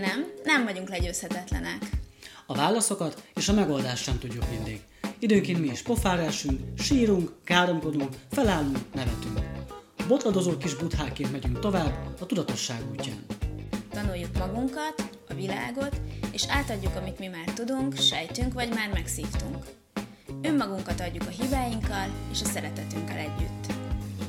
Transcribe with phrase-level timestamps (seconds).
[0.00, 1.90] Nem, nem vagyunk legyőzhetetlenek.
[2.46, 4.80] A válaszokat és a megoldást sem tudjuk mindig.
[5.18, 9.40] Időnként mi is pofára esünk, sírunk, káromkodunk, felállunk, nevetünk.
[10.08, 13.24] Botladozó kis butháként megyünk tovább a tudatosság útján.
[13.90, 16.00] Tanuljuk magunkat, a világot,
[16.32, 19.64] és átadjuk, amit mi már tudunk, sejtünk, vagy már megszívtunk.
[20.42, 23.72] Önmagunkat adjuk a hibáinkkal és a szeretetünkkel együtt.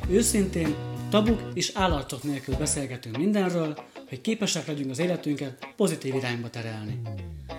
[0.10, 0.76] Őszintén,
[1.10, 3.78] tabuk és állarcok nélkül beszélgetünk mindenről,
[4.10, 7.02] hogy képesek legyünk az életünket pozitív irányba terelni.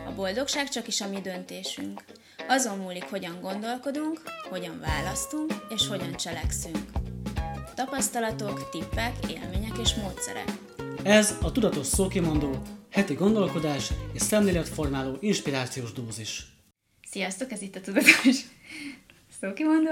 [0.07, 2.05] A boldogság csak is a mi döntésünk.
[2.49, 6.85] Azon múlik, hogyan gondolkodunk, hogyan választunk és hogyan cselekszünk.
[7.75, 10.49] Tapasztalatok, tippek, élmények és módszerek.
[11.03, 16.47] Ez a Tudatos Szókimondó, heti gondolkodás és szemléletformáló inspirációs dózis.
[17.11, 18.37] Sziasztok, ez itt a Tudatos
[19.41, 19.91] Szókimondó.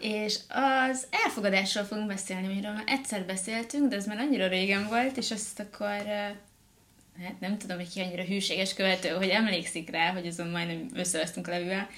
[0.00, 5.16] És az elfogadásról fogunk beszélni, amiről már egyszer beszéltünk, de ez már annyira régen volt,
[5.16, 6.02] és azt akkor
[7.22, 11.46] hát nem tudom, hogy ki annyira hűséges követő, hogy emlékszik rá, hogy azon majdnem összevesztünk
[11.46, 11.88] a levűvel.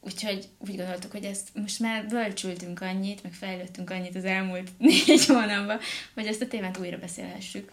[0.00, 5.26] Úgyhogy úgy gondoltuk, hogy ezt most már bölcsültünk annyit, meg fejlődtünk annyit az elmúlt négy
[5.26, 5.78] hónapban,
[6.14, 7.68] hogy ezt a témát újra beszélhessük.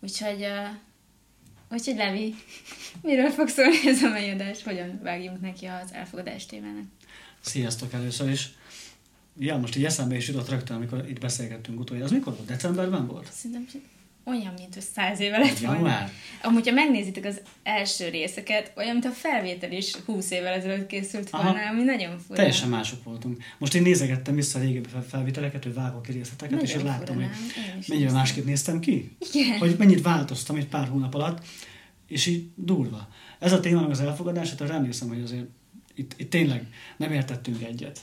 [0.00, 0.46] Úgyhogy,
[1.70, 2.34] úgyhogy Levi,
[3.02, 4.62] miről fog szólni ez a megjadás?
[4.62, 6.84] Hogyan vágjunk neki az elfogadás témának?
[7.46, 8.50] Sziasztok először is!
[9.38, 12.06] Ja, most így eszembe is jutott rögtön, amikor itt beszélgettünk utoljára.
[12.08, 12.46] Az mikor volt?
[12.46, 13.32] Decemberben volt?
[13.32, 13.66] Szerintem
[14.24, 15.80] olyan, mint hogy száz éve lett volna.
[15.80, 16.10] Már.
[16.42, 21.30] Amúgy, ha megnézitek az első részeket, olyan, mint a felvétel is 20 évvel ezelőtt készült
[21.30, 21.68] volna, Aha.
[21.68, 22.36] ami nagyon fura.
[22.36, 23.42] Teljesen mások voltunk.
[23.58, 27.14] Most én nézegettem vissza a régebbi felvételeket, hogy vágok ki részleteket, nagyon és én láttam,
[27.14, 27.26] fura,
[27.74, 29.16] hogy mennyire másképp néztem ki.
[29.32, 29.58] Igen.
[29.58, 31.44] Hogy mennyit változtam egy pár hónap alatt,
[32.06, 33.08] és így durva.
[33.38, 35.46] Ez a témának az elfogadását, remélem, hogy azért
[35.96, 36.66] itt, itt tényleg
[36.96, 38.00] nem értettünk egyet.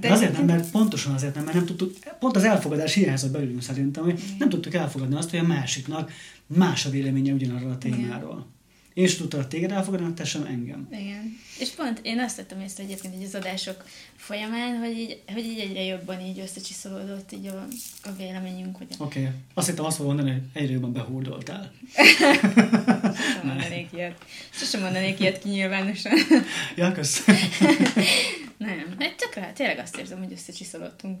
[0.00, 3.30] De, De azért nem, mert pontosan azért nem, mert nem tudtuk, pont az elfogadás hiányzott
[3.30, 6.12] belőlünk szerintem, hogy nem tudtuk elfogadni azt, hogy a másiknak
[6.46, 8.32] más a véleménye ugyanarról a témáról.
[8.32, 8.52] Igen.
[8.96, 10.88] Is tudtam téged elfogadni, te sem engem.
[10.92, 11.38] Igen.
[11.58, 13.84] És pont én azt tettem észre egyébként így az adások
[14.16, 17.66] folyamán, hogy így, hogy így egyre jobban így összecsiszolódott így a,
[18.02, 18.78] a véleményünk.
[18.80, 18.94] Oké.
[18.98, 19.32] Okay.
[19.54, 21.72] Azt hittem azt mondani, hogy egyre jobban behúrdoltál.
[21.94, 24.24] Sosem mondanék ilyet.
[24.50, 26.12] Sosem mondanék ilyet ki nyilvánosan.
[26.76, 27.40] ja, köszönöm.
[28.58, 31.18] Nem, hát tökre, tényleg azt érzem, hogy összecsiszolottunk.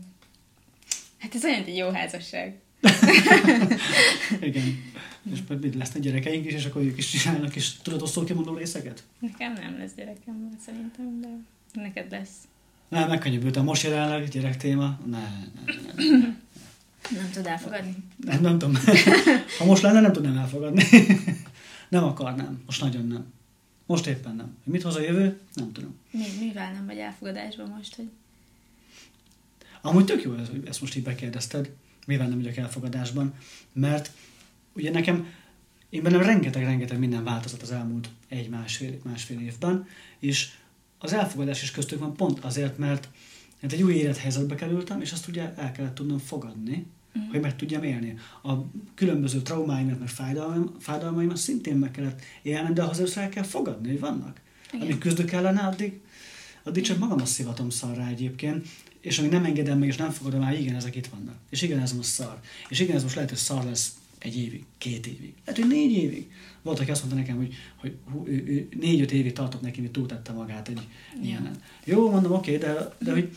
[1.18, 2.58] Hát ez olyan, egy jó házasság.
[4.48, 4.92] Igen.
[5.32, 8.56] És majd mit lesznek gyerekeink is, és akkor ők is csinálnak, és tudatos szó kimondó
[8.56, 9.02] részeket?
[9.18, 11.28] Nekem nem lesz gyerekem, szerintem, de
[11.72, 12.30] neked lesz.
[12.88, 13.64] Nem, megkönnyebbültem.
[13.64, 14.98] Most jelenleg gyerek téma.
[15.06, 16.34] Ne, ne, ne.
[17.10, 17.96] Nem tud elfogadni?
[18.16, 18.74] Nem, nem tudom.
[19.58, 20.84] Ha most lenne, nem tudnám elfogadni.
[21.88, 22.62] Nem akarnám.
[22.66, 23.32] Most nagyon nem.
[23.86, 24.56] Most éppen nem.
[24.64, 25.40] Mit hoz a jövő?
[25.54, 25.94] Nem tudom.
[26.10, 28.08] Mi, mivel nem vagy elfogadásban most, hogy...
[29.80, 31.70] Amúgy tök jó, hogy ezt most így bekérdezted,
[32.06, 33.34] mivel nem vagyok elfogadásban,
[33.72, 34.10] mert
[34.72, 35.26] ugye nekem,
[35.88, 39.86] én bennem rengeteg-rengeteg minden változott az elmúlt egy-másfél másfél évben,
[40.18, 40.50] és
[40.98, 43.08] az elfogadás is köztük van pont azért, mert
[43.60, 46.86] hát egy új élethelyzetbe kerültem, és azt ugye el kellett tudnom fogadni,
[47.18, 47.28] mm.
[47.30, 48.18] hogy meg tudjam élni.
[48.42, 48.52] A
[48.94, 54.00] különböző traumáimat, meg fájdalmaim, fájdalmaimat szintén meg kellett élni, de ahhoz el kell fogadni, hogy
[54.00, 54.40] vannak.
[54.72, 54.86] Igen.
[54.86, 56.00] Amíg küzdök ellene, addig,
[56.62, 58.66] addig csak magamat szivatom szarra egyébként,
[59.04, 61.34] és amíg nem engedem meg, és nem fogadom el, igen, ezek itt vannak.
[61.50, 62.40] És igen, ez most szar.
[62.68, 65.92] És igen, ez most lehet, hogy szar lesz egy évig, két évig, lehet, hogy négy
[65.92, 66.30] évig.
[66.62, 69.90] Volt, aki azt mondta nekem, hogy, hogy hú, ő, ő, négy-öt évig tartott neki, hogy
[69.90, 70.80] túltette magát egy
[71.14, 71.22] ja.
[71.22, 71.56] ilyenen.
[71.84, 73.36] Jó, mondom, oké, okay, de, de hogy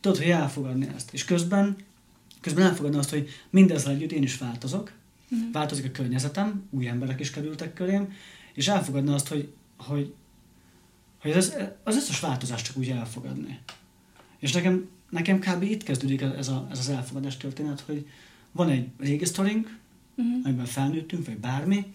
[0.00, 1.12] tudod, hogy elfogadni ezt.
[1.12, 1.76] És közben
[2.40, 4.92] közben elfogadni azt, hogy mindezzel együtt én is változok,
[5.30, 5.52] uh-huh.
[5.52, 8.12] változik a környezetem, új emberek is kerültek körém,
[8.54, 10.14] és elfogadni azt, hogy, hogy,
[11.20, 13.58] hogy az, az összes változást csak úgy elfogadni.
[14.38, 15.62] És nekem, nekem kb.
[15.62, 18.06] itt kezdődik ez, a, ez az elfogadás történet, hogy
[18.52, 19.78] van egy régi sztorink,
[20.16, 20.34] uh-huh.
[20.44, 21.86] amiben felnőttünk, vagy bármi,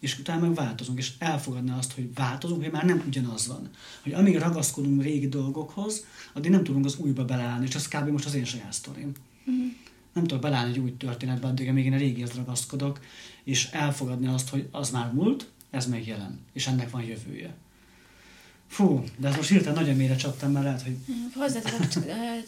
[0.00, 3.68] és utána meg változunk, és elfogadni azt, hogy változunk, hogy már nem ugyanaz van.
[4.02, 8.08] Hogy amíg ragaszkodunk régi dolgokhoz, addig nem tudunk az újba beleállni, és ez kb.
[8.08, 9.12] most az én saját sztorim.
[9.46, 9.72] Uh-huh
[10.14, 13.00] nem tudok belállni egy új történetbe, addig még én a régihez ragaszkodok,
[13.44, 17.54] és elfogadni azt, hogy az már múlt, ez még jelen, és ennek van jövője.
[18.68, 20.96] Fú, de ez most hirtelen nagyon mélyre csaptam, mert lehet, hogy...
[21.34, 22.06] Hozzá tudok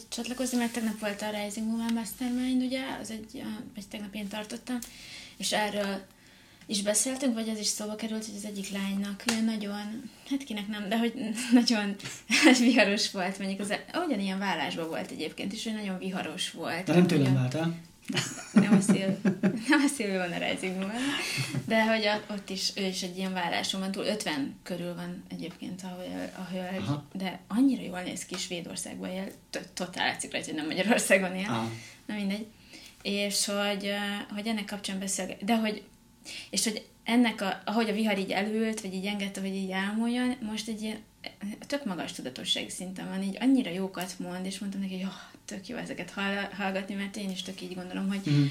[0.09, 3.43] csatlakozni, mert tegnap volt a Rising Woman Mastermind, ugye, az egy,
[3.75, 4.77] vagy tegnap én tartottam,
[5.37, 6.01] és erről
[6.65, 10.67] is beszéltünk, vagy ez is szóba került, hogy az egyik lánynak ilyen nagyon, hát kinek
[10.67, 11.13] nem, de hogy
[11.53, 11.95] nagyon
[12.59, 13.73] viharos volt, mondjuk az,
[14.05, 16.83] ugyanilyen vállásban volt egyébként is, hogy nagyon viharos volt.
[16.83, 17.75] De nem tőlem váltál?
[18.53, 19.19] Nem a szél,
[19.69, 20.91] nem a szél van a Rising
[21.65, 25.23] de hogy a, ott is, ő is egy ilyen válláson van túl, 50 körül van
[25.29, 26.03] egyébként a,
[26.41, 27.07] a hölgy, Aha.
[27.13, 29.31] de annyira jól néz ki, Svédországban él,
[29.73, 31.69] totál látszik rajta, hogy nem Magyarországon él, Aha.
[32.05, 32.47] na mindegy.
[33.01, 33.93] És hogy,
[34.33, 35.83] hogy ennek kapcsán beszél, de hogy
[36.49, 40.35] és hogy ennek, a, ahogy a vihar így előült, vagy így engedte, hogy így elmúljon,
[40.41, 40.97] most egy ilyen
[41.67, 45.67] tök magas tudatossági szinten van, így annyira jókat mond, és mondtam neki, hogy oh, tök
[45.67, 46.13] jó ezeket
[46.57, 48.45] hallgatni, mert én is tök így gondolom, hogy, mm.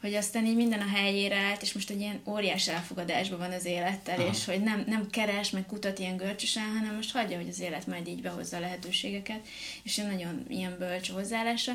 [0.00, 3.64] hogy aztán így minden a helyére állt, és most egy ilyen óriás elfogadásban van az
[3.64, 4.30] élettel, Aha.
[4.30, 7.86] és hogy nem, nem keres, meg kutat ilyen görcsösen, hanem most hagyja, hogy az élet
[7.86, 9.46] majd így behozza a lehetőségeket,
[9.82, 11.72] és én nagyon ilyen bölcs hozzáállása,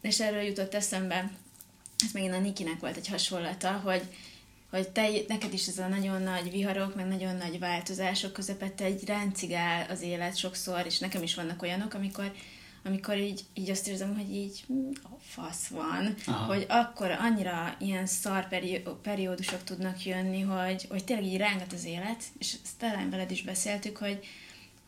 [0.00, 1.30] és erről jutott eszembe,
[2.04, 4.02] ez megint a Nikinek volt egy hasonlata, hogy,
[4.70, 9.04] hogy te, neked is ez a nagyon nagy viharok, meg nagyon nagy változások közepette egy
[9.04, 12.32] ráncigál az élet sokszor, és nekem is vannak olyanok, amikor,
[12.84, 16.44] amikor így, így azt érzem, hogy így hm, a fasz van, Aha.
[16.44, 18.48] hogy akkor annyira ilyen szar
[19.02, 23.42] periódusok tudnak jönni, hogy, hogy tényleg így rángat az élet, és ezt talán veled is
[23.42, 24.26] beszéltük, hogy,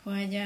[0.03, 0.41] hogy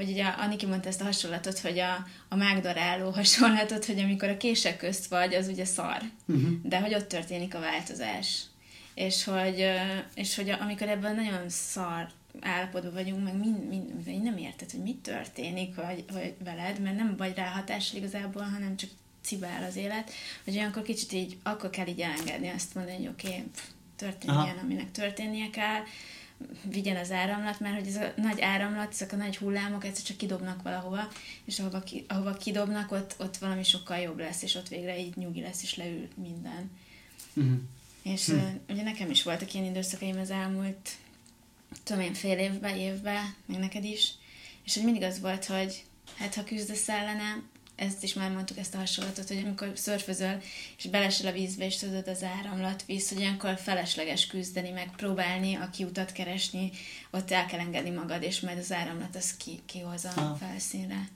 [0.00, 4.36] hogy ugye Aniki mondta ezt a hasonlatot, hogy a, a mágdaráló hasonlatot, hogy amikor a
[4.36, 6.50] kések közt vagy, az ugye szar, uh-huh.
[6.62, 8.42] de hogy ott történik a változás.
[8.94, 9.70] És hogy,
[10.14, 12.08] és hogy amikor ebben nagyon szar
[12.40, 16.96] állapotban vagyunk, meg mind, mind, mind nem érted, hogy mit történik hogy, hogy veled, mert
[16.96, 18.90] nem vagy rá hatással igazából, hanem csak
[19.22, 20.12] cibál az élet,
[20.44, 23.44] hogy olyankor kicsit így, akkor kell így elengedni, azt mondani, hogy oké, okay,
[23.96, 25.82] történjen, aminek történnie kell,
[26.62, 30.16] vigyen az áramlat, mert hogy ez a nagy áramlat, ezek a nagy hullámok egyszer csak
[30.16, 31.08] kidobnak valahova,
[31.44, 35.16] és ahova, ki, ahova kidobnak, ott, ott valami sokkal jobb lesz, és ott végre így
[35.16, 36.70] nyugi lesz, és leül minden.
[37.34, 37.58] Uh-huh.
[38.02, 40.90] És uh, ugye nekem is voltak ilyen időszakaim az elmúlt,
[41.84, 44.12] tudom én, fél évben, évben, meg neked is,
[44.64, 45.84] és hogy mindig az volt, hogy
[46.16, 47.42] hát ha küzdesz ellene,
[47.80, 50.40] ezt is már mondtuk, ezt a hasonlatot, hogy amikor szörfözöl,
[50.78, 55.54] és belesel a vízbe, és tudod az áramlat víz, hogy ilyenkor felesleges küzdeni, meg próbálni
[55.54, 56.70] a kiutat keresni,
[57.10, 61.08] ott el kell engedni magad, és majd az áramlat az ki, kihozza a felszínre.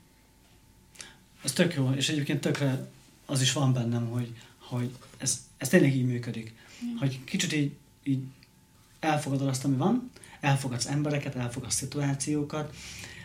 [1.44, 2.88] Ez tök jó, és egyébként tökre
[3.26, 6.54] az is van bennem, hogy, hogy ez, ez tényleg így működik.
[6.84, 6.96] Mm.
[6.96, 7.72] Hogy kicsit így,
[8.02, 8.22] így
[9.00, 10.10] elfogadod azt, ami van,
[10.44, 12.74] elfogadsz embereket, elfogadsz szituációkat,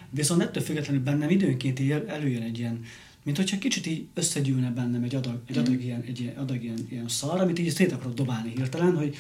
[0.10, 2.86] viszont ettől függetlenül bennem időnként előjön egy ilyen
[3.24, 5.80] mint hogyha kicsit így összegyűlne bennem egy adag, egy adag, mm.
[5.80, 9.16] ilyen, egy adag ilyen, ilyen szar, amit így szét akarok dobálni hirtelen, hogy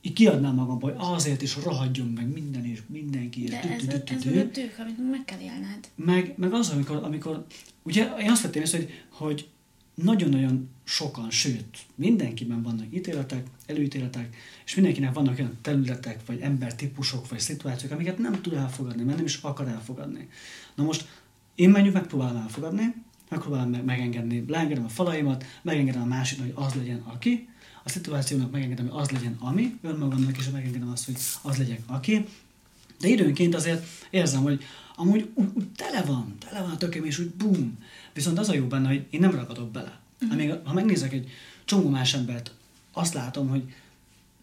[0.00, 3.42] így kiadnám magam, hogy azért is rohadjon meg minden és mindenki.
[3.42, 5.88] És De ez, ez, ez a tők, amit meg kell élned.
[5.94, 7.46] Meg, meg az, amikor, amikor
[7.82, 9.48] ugye én azt vettem észre, hogy, hogy
[9.94, 17.40] nagyon-nagyon sokan, sőt, mindenkiben vannak ítéletek, előítéletek, és mindenkinek vannak olyan területek, vagy embertípusok, vagy
[17.40, 20.28] szituációk, amiket nem tud elfogadni, mert nem is akar elfogadni.
[20.74, 21.08] Na most
[21.54, 22.94] én mondjuk megpróbálom elfogadni,
[23.28, 27.48] megpróbálom meg, megengedni, leengedem a falaimat, megengedem a másiknak, hogy az legyen aki,
[27.84, 32.24] a szituációnak megengedem, hogy az legyen ami, önmagamnak is megengedem azt, hogy az legyen aki,
[33.00, 34.64] de időnként azért érzem, hogy
[34.94, 37.78] amúgy úgy, úgy tele van, tele van a tököm, és úgy bum.
[38.12, 39.98] Viszont az a jó benne, hogy én nem ragadok bele.
[40.14, 40.32] Uh-huh.
[40.32, 41.30] Amíg, ha megnézek egy
[41.64, 42.52] csomó más embert,
[42.92, 43.74] azt látom, hogy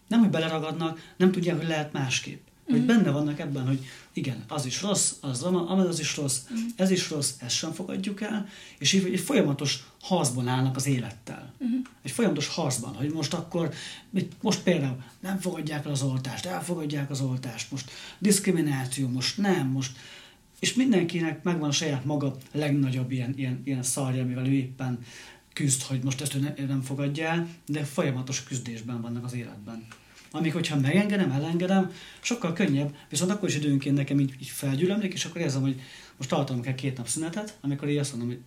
[0.08, 2.40] nem, hogy beleragadnak, nem tudják, hogy lehet másképp.
[2.70, 2.86] Hogy mm.
[2.86, 6.56] benne vannak ebben, hogy igen, az is rossz, az, az is rossz, mm.
[6.76, 8.48] ez is rossz, ezt sem fogadjuk el,
[8.78, 11.52] és így egy folyamatos harcban állnak az élettel.
[11.64, 11.78] Mm.
[12.02, 13.74] Egy folyamatos harcban, hogy most akkor,
[14.40, 19.96] most például nem fogadják el az oltást, elfogadják az oltást, most diszkrimináció, most nem, most
[20.62, 24.98] és mindenkinek megvan a saját maga legnagyobb ilyen, ilyen, ilyen szarja, amivel ő éppen
[25.52, 29.86] küzd, hogy most ezt ő ne, nem fogadja el, de folyamatos küzdésben vannak az életben.
[30.30, 35.24] Amíg, hogyha megengedem, elengedem, sokkal könnyebb, viszont akkor is időnként nekem így, így felgyűlömlik, és
[35.24, 35.80] akkor érzem, hogy
[36.16, 38.40] most tartom kell két nap szünetet, amikor így azt mondom, hogy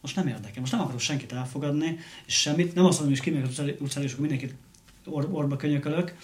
[0.00, 3.48] most nem érdekel, most nem akarok senkit elfogadni, és semmit, nem azt mondom, hogy kimegyek
[3.48, 4.54] az utcára, és mindenkit
[5.04, 6.14] or, orba könyökölök,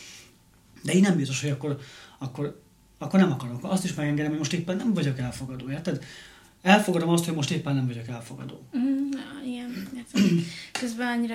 [0.83, 1.79] de én nem biztos, hogy akkor,
[2.19, 2.65] akkor,
[2.99, 3.65] akkor nem akarok.
[3.65, 6.05] Azt is megengedem, hogy most éppen nem vagyok elfogadó, érted?
[6.63, 8.63] Elfogadom azt, hogy most éppen nem vagyok elfogadó.
[8.77, 9.89] Mm, na, igen.
[10.81, 11.35] Közben annyira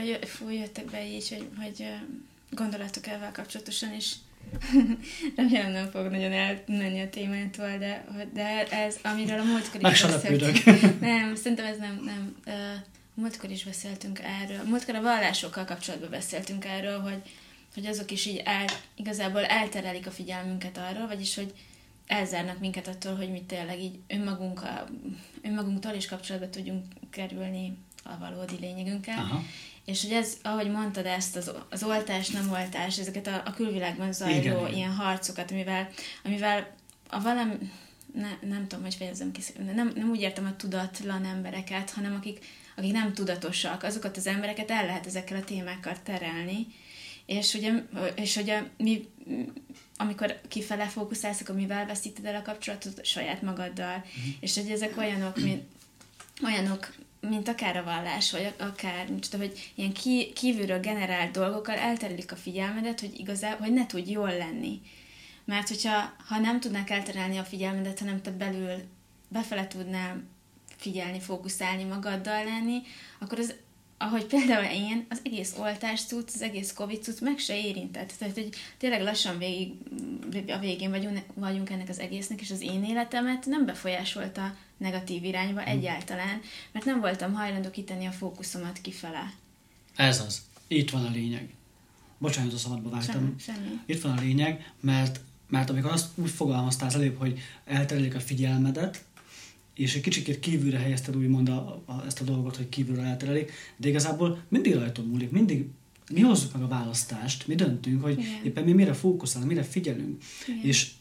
[0.50, 1.86] jöttek be így, hogy, hogy
[2.50, 4.14] gondolatok ezzel kapcsolatosan, és
[5.36, 10.64] remélem nem fog nagyon elmenni a témától, de, de ez, amiről a múltkor is beszéltünk.
[11.00, 12.36] Nem, szerintem ez nem, nem.
[13.16, 14.64] A múltkor is beszéltünk erről.
[14.64, 17.22] Múltkor a vallásokkal kapcsolatban beszéltünk erről, hogy,
[17.74, 21.54] hogy azok is így el, igazából elterelik a figyelmünket arról, vagyis hogy
[22.08, 24.90] elzárnak minket attól, hogy mi tényleg így önmagunkkal,
[25.42, 29.18] önmagunktól is kapcsolatba tudjunk kerülni a valódi lényegünkkel.
[29.18, 29.44] Aha.
[29.86, 34.14] És hogy ez, ahogy mondtad ezt, az, az oltás, nem oltás, ezeket a, a külvilágban
[34.14, 34.74] zajló Igen.
[34.74, 35.90] ilyen harcokat, amivel,
[36.24, 36.76] amivel
[37.10, 37.54] a valami,
[38.14, 39.42] ne, nem tudom, hogy fejezem ki,
[39.74, 44.72] nem, nem úgy értem a tudatlan embereket, hanem akik, akik nem tudatosak, azokat az embereket
[44.72, 46.68] el lehet ezekkel a témákkal terelni,
[47.32, 47.74] és ugye,
[48.16, 49.10] és ugye mi,
[49.98, 53.06] amikor kifele fókuszálsz, akkor mivel veszíted el a kapcsolatot?
[53.06, 53.98] Saját magaddal.
[53.98, 54.34] Uh-huh.
[54.40, 55.64] És hogy ezek olyanok, mint,
[56.46, 61.76] olyanok mint akár a vallás, vagy akár, nincs tudom, hogy ilyen ki, kívülről generált dolgokkal
[61.76, 64.82] elterelik a figyelmedet, hogy igazából, hogy ne tudj jól lenni.
[65.46, 68.76] Mert hogyha ha nem tudnák elterelni a figyelmedet, hanem te belül
[69.28, 70.24] befele tudnál
[70.78, 72.82] figyelni, fókuszálni, magaddal lenni,
[73.20, 73.54] akkor az
[74.02, 78.14] ahogy például én, az egész oltás cucc, az egész Covid cucc meg se érintett.
[78.20, 79.74] Tehát, hogy tényleg lassan végig,
[80.48, 85.62] a végén vagyunk, vagyunk ennek az egésznek, és az én életemet nem befolyásolta negatív irányba
[85.62, 85.72] hmm.
[85.72, 86.42] egyáltalán,
[86.72, 89.34] mert nem voltam hajlandó kitenni a fókuszomat kifele.
[89.96, 90.42] Ez az.
[90.68, 91.50] Itt van a lényeg.
[92.18, 93.14] Bocsánat, a szabadba vágtam.
[93.14, 93.80] Semmi, semmi.
[93.86, 98.20] Itt van a lényeg, mert, mert amikor azt úgy fogalmaztál az előbb, hogy elterelik a
[98.20, 99.04] figyelmedet,
[99.82, 103.88] és egy kicsit kívülre helyezted úgymond a, a, ezt a dolgot, hogy kívülre elterelik, de
[103.88, 105.66] igazából mindig rajtunk múlik, mindig
[106.14, 108.44] mi hozzuk meg a választást, mi döntünk, hogy Igen.
[108.44, 110.22] éppen mi mire fókuszálunk, mire figyelünk.
[110.48, 110.60] Igen.
[110.64, 110.92] És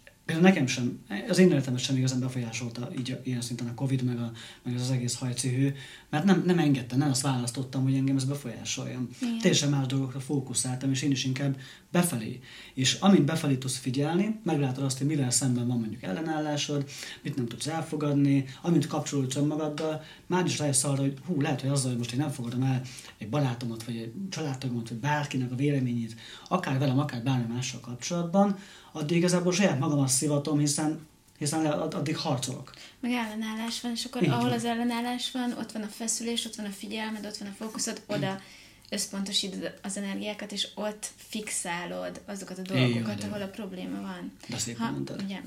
[0.40, 4.32] nekem sem, az én életemet sem igazán befolyásolta így ilyen szinten a Covid, meg, a,
[4.62, 5.74] meg az egész hajcihő,
[6.10, 9.08] mert nem, nem engedte, nem azt választottam, hogy engem ez befolyásoljam.
[9.20, 9.38] Igen.
[9.38, 11.56] Teljesen más dolgokra fókuszáltam, és én is inkább
[11.90, 12.40] befelé.
[12.74, 16.88] És amint befelé tudsz figyelni, meglátod azt, hogy mivel szemben van mondjuk ellenállásod,
[17.22, 21.70] mit nem tudsz elfogadni, amint kapcsolódsz önmagaddal, már is rájössz arra, hogy hú, lehet, hogy
[21.70, 22.82] azzal, hogy most én nem fogadom el
[23.18, 26.14] egy barátomat, vagy egy családtagomat, vagy bárkinek a véleményét,
[26.48, 28.58] akár velem, akár bármi mással kapcsolatban,
[28.92, 31.08] addig igazából saját magamat szivatom, hiszen
[31.38, 32.72] hiszen addig harcolok.
[33.00, 34.52] Meg ellenállás van, és akkor Így ahol van.
[34.52, 38.02] az ellenállás van, ott van a feszülés, ott van a figyelmed, ott van a fókuszod,
[38.06, 38.40] oda
[38.88, 44.32] összpontosítod az energiákat, és ott fixálod azokat a dolgokat, ahol a probléma van.
[44.48, 45.22] De szépen ha, mondtad.
[45.22, 45.40] Ugye,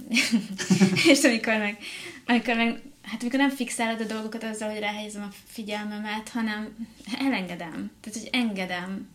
[1.11, 1.77] és amikor meg,
[2.25, 6.87] amikor meg, hát amikor nem fixálod a dolgokat azzal, hogy ráhelyezem a figyelmemet, hanem
[7.19, 7.91] elengedem.
[8.01, 9.07] Tehát, hogy engedem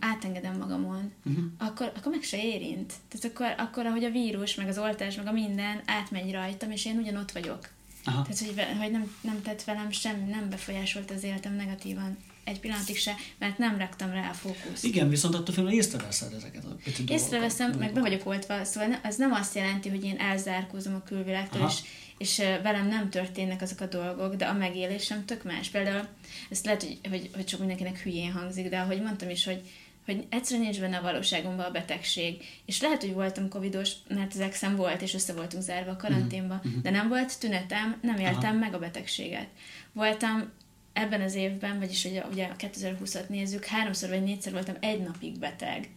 [0.00, 1.44] átengedem magamon, uh-huh.
[1.58, 2.92] akkor, akkor meg se érint.
[3.08, 6.84] Tehát akkor, akkor, ahogy a vírus, meg az oltás, meg a minden átmegy rajtam, és
[6.84, 7.68] én ugyanott vagyok.
[8.04, 8.22] Aha.
[8.22, 12.98] Tehát, hogy, hogy nem, nem tett velem semmi, nem befolyásolt az életem negatívan egy pillanatig
[12.98, 14.84] se, mert nem raktam rá a fókuszt.
[14.84, 19.16] Igen, viszont attól félre észreveszed ezeket a pici Észreveszem, meg be vagyok oltva, szóval az
[19.16, 21.78] nem azt jelenti, hogy én elzárkózom a külvilágtól, és,
[22.20, 25.68] és velem nem történnek azok a dolgok, de a megélésem tök más.
[25.68, 26.06] Például
[26.50, 29.62] ezt lehet, hogy, hogy, hogy sok mindenkinek hülyén hangzik, de ahogy mondtam is, hogy
[30.04, 32.44] hogy egyszerűen nincs benne a valóságomban a betegség.
[32.66, 36.54] És lehet, hogy voltam covidos, mert az exem volt, és össze voltunk zárva a karanténba,
[36.54, 36.82] uh-huh.
[36.82, 38.58] de nem volt tünetem, nem éltem Aha.
[38.58, 39.46] meg a betegséget.
[39.92, 40.52] Voltam
[40.92, 45.38] ebben az évben, vagyis ugye, ugye a 2020-at nézzük, háromszor vagy négyszer voltam egy napig
[45.38, 45.88] beteg.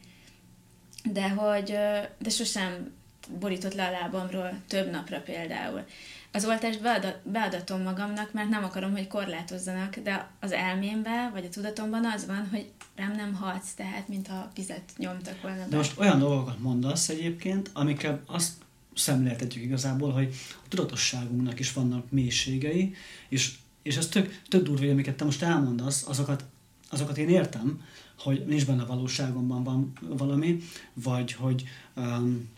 [1.04, 1.78] De hogy,
[2.18, 2.92] de sosem
[3.40, 5.86] borított le a lábamról több napra például.
[6.32, 11.50] Az oltást beadat, beadatom magamnak, mert nem akarom, hogy korlátozzanak, de az elmémben, vagy a
[11.50, 15.58] tudatomban az van, hogy rám nem hatsz, tehát mintha vizet nyomtak volna.
[15.58, 15.68] Be.
[15.70, 18.52] De most olyan dolgokat mondasz egyébként, amikkel azt
[18.96, 22.96] szemléltetjük igazából, hogy a tudatosságunknak is vannak mélységei,
[23.30, 23.54] és
[23.84, 26.46] és ez tök, tök durva, hogy amiket te most elmondasz, azokat,
[26.90, 27.82] azokat én értem,
[28.20, 30.58] hogy nincs benne valóságomban van valami,
[30.94, 31.64] vagy hogy
[31.96, 32.50] um,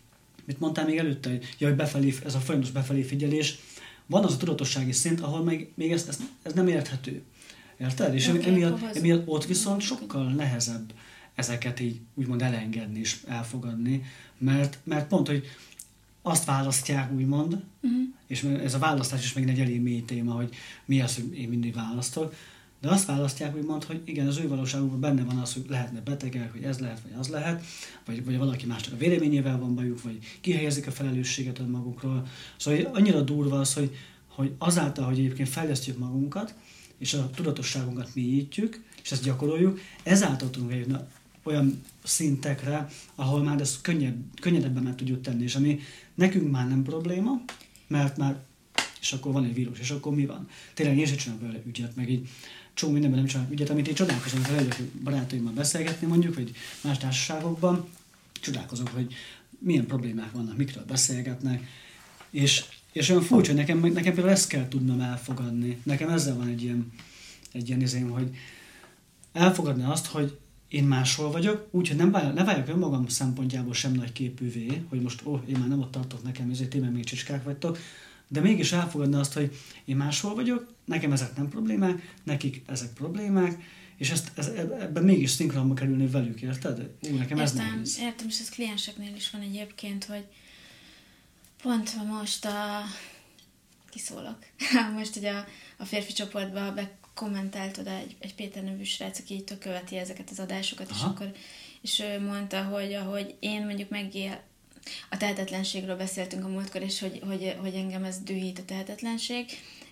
[0.46, 3.58] mit mondtál még előtte, hogy, ja, hogy befelé, ez a folyamatos befelé figyelés,
[4.06, 7.22] van az a tudatossági szint, ahol még, még ez, ez, ez nem érthető.
[7.80, 8.14] Érted?
[8.14, 10.94] És okay, emiatt, emiatt ott viszont sokkal nehezebb
[11.36, 14.04] ezeket így úgymond elengedni és elfogadni,
[14.38, 15.46] mert, mert pont, hogy
[16.22, 18.02] azt választják, úgymond, uh-huh.
[18.28, 21.50] és ez a választás is még egy elég mély téma, hogy mi az, hogy én
[21.50, 22.36] mindig választok,
[22.82, 26.52] de azt választják, úgymond, hogy igen, az ő valóságukban benne van az, hogy lehetne betegek,
[26.52, 27.64] hogy ez lehet, vagy az lehet,
[28.06, 32.28] vagy, vagy valaki másnak a véleményével van bajuk, vagy kihelyezik a felelősséget magukról.
[32.58, 33.96] Szóval annyira durva az, hogy,
[34.28, 36.56] hogy azáltal, hogy egyébként fejlesztjük magunkat,
[36.98, 40.96] és a tudatosságunkat mélyítjük, és ezt gyakoroljuk, ezáltal tudunk eljutni
[41.46, 45.80] olyan szintekre, ahol már ezt könnyed, könnyedebben meg tudjuk tenni, és ami
[46.14, 47.42] nekünk már nem probléma,
[47.88, 48.44] mert már,
[49.02, 50.48] és akkor van egy vírus, és akkor mi van?
[50.74, 52.30] Tényleg én sem csinálok vele ügyet, meg így
[52.76, 56.52] csomó mindenben nem csinálok ügyet, amit én csodálkozom, hogy eljöttök barátaimmal beszélgetni mondjuk, vagy
[56.82, 57.88] más társaságokban,
[58.42, 59.14] csodálkozok, hogy
[59.60, 61.68] milyen problémák vannak, mikről beszélgetnek,
[62.30, 65.80] és, és olyan furcsa, hogy nekem, nekem például ezt kell tudnom elfogadni.
[65.84, 66.92] Nekem ezzel van egy ilyen,
[67.52, 68.36] egy ilyen izém, hogy
[69.34, 74.12] elfogadni azt, hogy én máshol vagyok, úgyhogy nem váljak, ne váljak önmagam szempontjából sem nagy
[74.12, 77.44] képűvé, hogy most ó, oh, én már nem ott tartok nekem, ezért én még csicskák
[77.44, 77.78] vagytok,
[78.28, 83.64] de mégis elfogadni azt, hogy én máshol vagyok, nekem ezek nem problémák, nekik ezek problémák,
[83.98, 84.48] és ezt, ez,
[84.80, 86.90] ebben mégis szinkronba kerülni velük, érted?
[87.02, 88.00] Ú, nekem ez értem, nehéz.
[88.00, 90.26] Értem, és ez klienseknél is van egyébként, hogy
[91.62, 92.82] pont most a
[93.90, 94.38] kiszólok.
[94.98, 95.46] most hogy a,
[95.78, 100.30] a férfi csoportba be kommentált oda egy, egy Péter nevű srác, aki így követi ezeket
[100.30, 100.98] az adásokat, Aha.
[100.98, 101.32] és akkor
[101.82, 104.44] és ő mondta, hogy ahogy én mondjuk megél,
[105.10, 109.46] a tehetetlenségről beszéltünk a múltkor, és hogy, hogy, hogy engem ez dühít a tehetetlenség,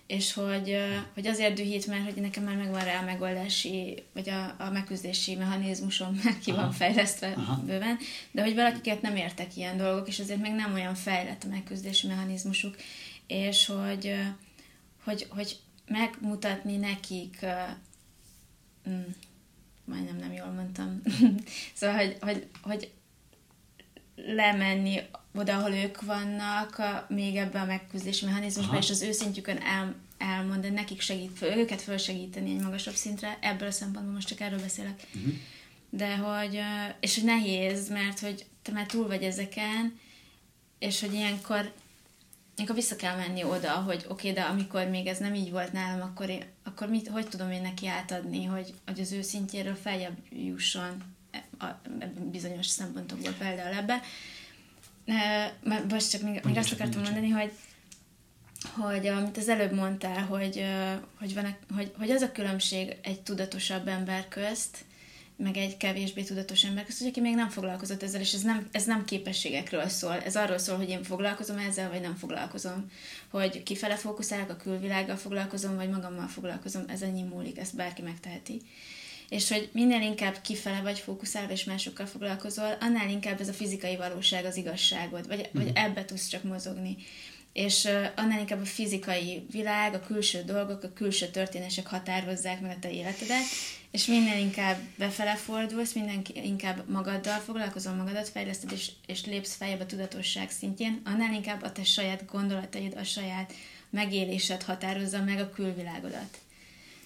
[0.06, 0.76] és hogy,
[1.14, 5.34] hogy azért dühít, mert hogy nekem már megvan rá a megoldási, vagy a, a megküzdési
[5.34, 6.60] mechanizmusom már ki Aha.
[6.60, 7.62] van fejlesztve Aha.
[7.66, 7.98] bőven,
[8.30, 12.06] de hogy valakiket nem értek ilyen dolgok, és azért még nem olyan fejlett a megküzdési
[12.06, 12.76] mechanizmusuk,
[13.26, 14.14] és hogy,
[15.04, 17.46] hogy, hogy megmutatni nekik,
[18.88, 19.02] mm,
[19.84, 21.02] majdnem nem jól mondtam,
[21.74, 22.90] szóval, hogy, hogy, hogy
[24.16, 25.00] lemenni
[25.34, 31.00] oda, ahol ők vannak, még ebbe a megküzdési mechanizmusban, és az őszintjükön el, elmondani, nekik
[31.00, 35.06] segít, őket fölsegíteni egy magasabb szintre, ebből a szempontból most csak erről beszélek.
[35.14, 35.34] Uh-huh.
[35.90, 36.60] De hogy,
[37.00, 39.98] és hogy nehéz, mert hogy te már túl vagy ezeken,
[40.78, 41.72] és hogy ilyenkor,
[42.54, 45.72] ilyenkor vissza kell menni oda, hogy oké, okay, de amikor még ez nem így volt
[45.72, 49.74] nálam, akkor, én, akkor mit, hogy tudom én neki átadni, hogy, hogy az ő szintjéről
[49.74, 51.13] feljebb jusson
[51.58, 51.64] a,
[52.30, 54.00] bizonyos szempontokból például ebbe.
[55.88, 57.52] Most csak még, még azt akartam mondani, hogy
[58.72, 60.64] hogy amit az előbb mondtál, hogy,
[61.18, 64.84] hogy, van, hogy, hogy az a különbség egy tudatosabb ember közt,
[65.36, 68.68] meg egy kevésbé tudatos ember közt, hogy aki még nem foglalkozott ezzel, és ez nem,
[68.72, 70.14] ez nem képességekről szól.
[70.14, 72.90] Ez arról szól, hogy én foglalkozom ezzel, vagy nem foglalkozom.
[73.30, 78.62] Hogy kifele fókuszálok, a külvilággal foglalkozom, vagy magammal foglalkozom, ez ennyi múlik, ezt bárki megteheti.
[79.28, 83.96] És hogy minél inkább kifele vagy fókuszálva, és másokkal foglalkozol, annál inkább ez a fizikai
[83.96, 85.60] valóság az igazságod, vagy, mm.
[85.60, 85.76] vagy mhm.
[85.76, 86.96] ebbe tudsz csak mozogni
[87.54, 92.78] és annál inkább a fizikai világ, a külső dolgok, a külső történések határozzák meg a
[92.80, 93.42] te életedet,
[93.90, 99.80] és minden inkább befele fordulsz, minden inkább magaddal foglalkozol, magadat fejleszted, és, és lépsz feljebb
[99.80, 103.52] a tudatosság szintjén, annál inkább a te saját gondolataid, a saját
[103.90, 106.38] megélésed határozza meg a külvilágodat.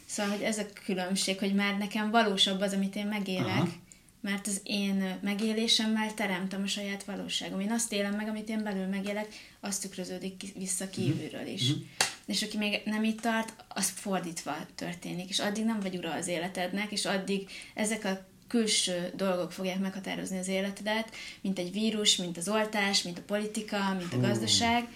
[0.09, 3.87] Szóval, hogy ez a különbség, hogy már nekem valósabb az, amit én megélek, Aha
[4.21, 7.61] mert az én megélésemmel teremtem a saját valóságom.
[7.61, 9.27] Én azt élem meg, amit én belül megélek,
[9.61, 10.93] azt tükröződik vissza mhm.
[10.93, 11.71] kívülről is.
[11.71, 11.83] Mm-hmm.
[12.27, 16.27] És aki még nem itt tart, az fordítva történik, és addig nem vagy ura az
[16.27, 22.37] életednek, és addig ezek a külső dolgok fogják meghatározni az életedet, mint egy vírus, mint
[22.37, 24.89] az oltás, mint a politika, mint a gazdaság,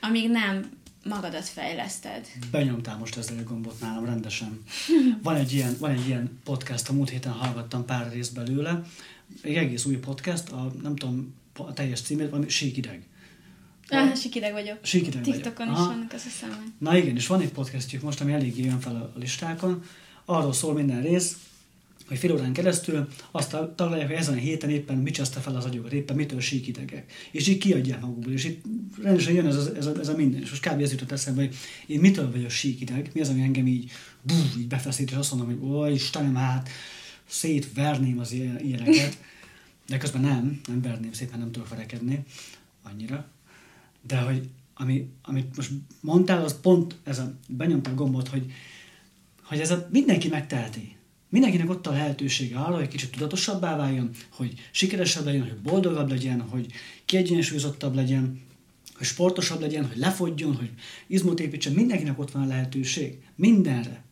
[0.00, 2.26] amíg nem magadat fejleszted.
[2.50, 4.62] Benyomtál most ezzel a gombot nálam rendesen.
[5.22, 8.82] Van egy ilyen, van egy ilyen podcast, a múlt héten hallgattam pár részt belőle,
[9.42, 13.02] egy egész új podcast, a, nem tudom a teljes címét, valami síkideg.
[13.88, 14.78] Ah, síkideg vagyok.
[14.82, 15.80] Síkideg TikTokon vagyok.
[15.80, 16.74] is vannak, azt hiszem.
[16.78, 19.82] Na igen, és van egy podcastjuk most, ami eléggé jön fel a listákon.
[20.24, 21.36] Arról szól minden rész,
[22.08, 25.64] hogy fél órán keresztül azt találják, hogy ezen a héten éppen mit cseszte fel az
[25.64, 27.12] agyokat, éppen mitől síkidegek.
[27.30, 28.64] És így kiadják magukból, és itt
[29.02, 30.40] rendesen jön ez a, ez a, ez a minden.
[30.40, 30.80] És most kb.
[30.80, 31.54] ez jutott eszembe, hogy
[31.86, 33.90] én mitől vagyok síkideg, mi az, ami engem így,
[34.22, 36.68] bú, így befeszít, és azt mondom, hogy ó, Istenem, hát
[37.26, 39.18] szétverném az ilyeneket.
[39.88, 42.24] De közben nem, nem verném szépen, nem tudok verekedni
[42.82, 43.26] annyira.
[44.06, 48.52] De hogy ami, amit most mondtál, az pont ez a, benyomtam gombot, hogy,
[49.42, 50.96] hogy ez a, mindenki megteheti
[51.32, 56.40] Mindenkinek ott a lehetősége arra, hogy kicsit tudatosabbá váljon, hogy sikeresebb legyen, hogy boldogabb legyen,
[56.40, 56.72] hogy
[57.04, 58.40] kiegyensúlyozottabb legyen,
[58.94, 60.70] hogy sportosabb legyen, hogy lefogjon, hogy
[61.06, 61.72] izmot építsen.
[61.72, 63.18] Mindenkinek ott van a lehetőség.
[63.36, 64.04] Mindenre.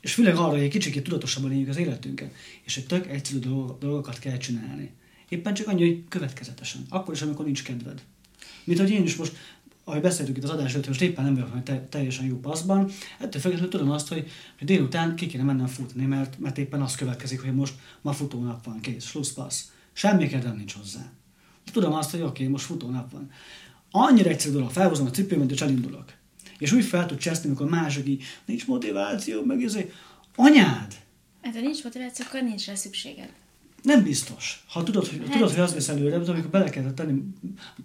[0.00, 2.34] És főleg arra, hogy egy kicsit tudatosabban éljük az életünket.
[2.64, 3.38] És egy tök egyszerű
[3.78, 4.90] dolgokat kell csinálni.
[5.28, 6.86] Éppen csak annyi, hogy következetesen.
[6.88, 8.02] Akkor is, amikor nincs kedved.
[8.64, 9.36] Mint hogy én is most
[9.84, 13.40] ahogy beszéltük itt az adás előtt, most éppen nem vagyok te, teljesen jó paszban, ettől
[13.40, 17.40] függetlenül tudom azt, hogy, hogy délután ki kéne mennem futni, mert, mert éppen az következik,
[17.40, 19.64] hogy most ma futónap van, kész, slusszpassz.
[19.92, 21.12] Semmi kedvem nincs hozzá.
[21.72, 23.30] Tudom azt, hogy oké, okay, most futónap van.
[23.90, 26.04] Annyira egyszerű dolog, felhozom a cipőmet, és elindulok.
[26.58, 29.78] És úgy fel tud cseszni, amikor mások így, nincs motiváció, meg ez
[30.36, 30.94] anyád!
[31.42, 33.32] Hát ha nincs motiváció, akkor nincs rá szükséged.
[33.82, 34.64] Nem biztos.
[34.68, 37.22] Ha tudod, hogy, tudod, hogy az visz előre, de amikor bele kell tenni,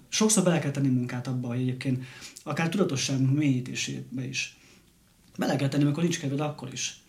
[0.10, 2.04] sokszor bele kell tenni munkát abba, hogy egyébként
[2.44, 4.58] akár tudatosság mélyítésébe is.
[5.38, 7.02] Bele kell tenni, amikor nincs kedved, akkor is.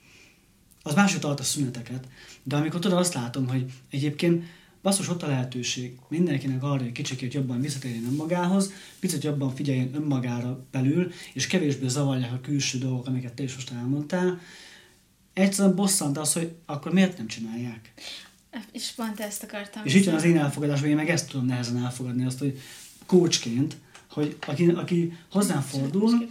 [0.82, 2.08] Az másik tart a szüneteket.
[2.42, 4.44] De amikor tudod, azt látom, hogy egyébként
[4.82, 10.66] basszus ott a lehetőség mindenkinek arra, hogy kicsikét jobban visszatérjen önmagához, picit jobban figyeljen önmagára
[10.70, 14.40] belül, és kevésbé zavarják a külső dolgok, amiket te is most elmondtál.
[15.32, 17.92] Egyszerűen bosszant az, hogy akkor miért nem csinálják.
[18.72, 19.82] És pont ezt akartam.
[19.84, 22.60] És itt van az én elfogadásban, én meg ezt tudom nehezen elfogadni, azt, hogy
[23.06, 23.76] coachként,
[24.10, 26.28] hogy aki, aki hozzám fordul,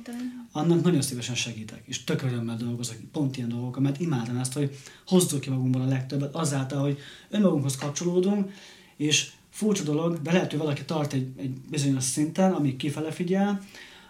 [0.52, 4.78] annak nagyon szívesen segítek, és tök örömmel dolgozok, pont ilyen dolgok, mert imádom ezt, hogy
[5.08, 6.98] hozzuk ki magunkból a legtöbbet, azáltal, hogy
[7.30, 8.52] önmagunkhoz kapcsolódunk,
[8.98, 13.62] és furcsa dolog, de lehet, hogy valaki tart egy, egy bizonyos szinten, amíg kifele figyel,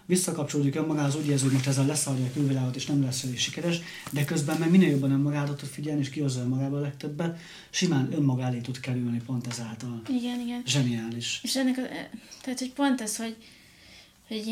[0.08, 3.80] visszakapcsolódik önmagához, úgy érzi, hogy most ezzel leszarja a külvilágot, és nem lesz elég sikeres,
[4.12, 7.39] de közben meg minél jobban önmagára tud figyelni, és kihozza önmagába a legtöbbet,
[7.70, 10.02] simán önmaga elé tud kerülni pont ezáltal.
[10.10, 10.62] Igen, igen.
[10.65, 11.39] Zseniális.
[11.43, 11.82] És ennek, a,
[12.41, 13.36] tehát, hogy pont ez, hogy,
[14.28, 14.43] hogy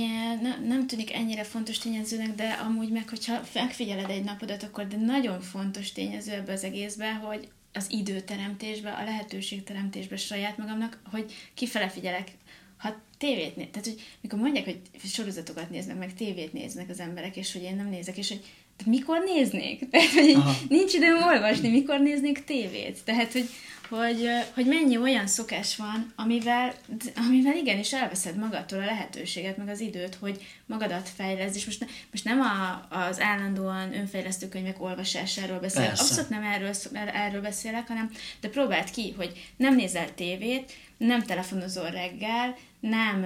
[0.42, 4.98] ne, nem tűnik ennyire fontos tényezőnek, de amúgy meg, hogyha megfigyeled egy napodat, akkor de
[4.98, 11.90] nagyon fontos tényező ebbe az egészben, hogy az időteremtésbe, a lehetőségteremtésbe saját magamnak, hogy kifele
[11.90, 12.32] figyelek.
[12.78, 17.36] Ha tévét néz, tehát hogy mikor mondják, hogy sorozatokat néznek, meg tévét néznek az emberek,
[17.36, 18.44] és hogy én nem nézek, és hogy
[18.86, 19.80] mikor néznék?
[19.90, 20.38] Tehát, hogy
[20.70, 23.00] nincs időm olvasni, mikor néznék tévét?
[23.04, 23.50] Tehát, hogy
[23.90, 26.74] hogy, hogy mennyi olyan szokás van, amivel,
[27.16, 31.86] amivel igenis elveszed magadtól a lehetőséget, meg az időt, hogy magadat fejleszd, és most, ne,
[32.12, 36.04] most nem a, az állandóan önfejlesztő könyvek olvasásáról beszélek, Persze.
[36.04, 36.74] abszolút nem erről,
[37.14, 38.12] erről beszélek, hanem
[38.42, 42.56] de próbáld ki, hogy nem nézel tévét, nem telefonozol reggel,
[42.90, 43.26] nem,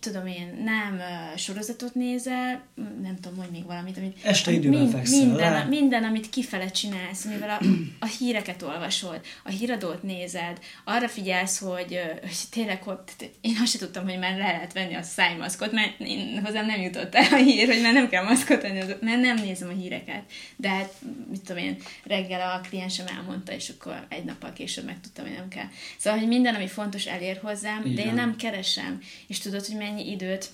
[0.00, 1.00] tudom én, nem
[1.36, 2.62] sorozatot nézel,
[3.02, 4.16] nem tudom, hogy még valamit, amit...
[4.22, 7.64] Este idővel mind, fekszel, minden, minden, amit kifele csinálsz, mivel a,
[7.98, 12.98] a híreket olvasod, a híradót nézed, arra figyelsz, hogy, hogy tényleg, hogy,
[13.40, 16.80] én azt sem tudtam, hogy már le lehet venni a szájmaszkot, mert én, hozzám nem
[16.80, 20.22] jutott el a hír, hogy már nem kell maszkot venni, mert nem nézem a híreket.
[20.56, 20.92] De hát,
[21.30, 25.48] mit tudom én, reggel a kliensem elmondta, és akkor egy nappal később megtudtam, hogy nem
[25.48, 25.68] kell.
[25.96, 27.94] Szóval, hogy minden, ami fontos, elér hozzám, Igen.
[27.94, 28.95] de én nem keresem
[29.26, 30.48] és tudod, hogy mennyi időt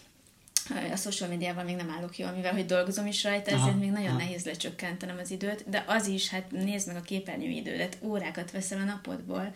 [0.92, 3.90] a social médiával még nem állok jól, mivel hogy dolgozom is rajta, ezért aha, még
[3.90, 4.18] nagyon aha.
[4.18, 8.78] nehéz lecsökkentenem az időt, de az is, hát nézd meg a képernyő idődet, órákat veszel
[8.78, 9.54] a napodból.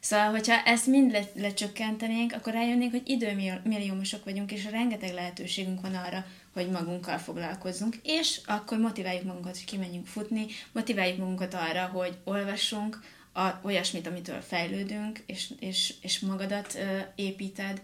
[0.00, 5.94] Szóval, hogyha ezt mind le, lecsökkentenénk, akkor rájönnénk, hogy időmilliómosok vagyunk, és rengeteg lehetőségünk van
[5.94, 12.16] arra, hogy magunkkal foglalkozzunk, és akkor motiváljuk magunkat, hogy kimenjünk futni, motiváljuk magunkat arra, hogy
[12.24, 13.00] olvassunk,
[13.32, 17.80] a, olyasmit, amitől fejlődünk, és, és, és magadat ö, építed,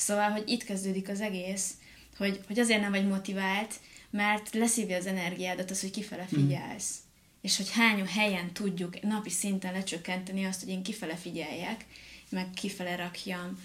[0.00, 1.70] Szóval, hogy itt kezdődik az egész,
[2.16, 3.74] hogy, hogy azért nem vagy motivált,
[4.10, 6.40] mert leszívja az energiádat az, hogy kifele mhm.
[6.40, 6.94] figyelsz.
[6.96, 7.08] Mm.
[7.40, 11.86] És hogy hány helyen tudjuk napi szinten lecsökkenteni azt, hogy én kifele figyeljek,
[12.28, 13.58] meg kifele rakjam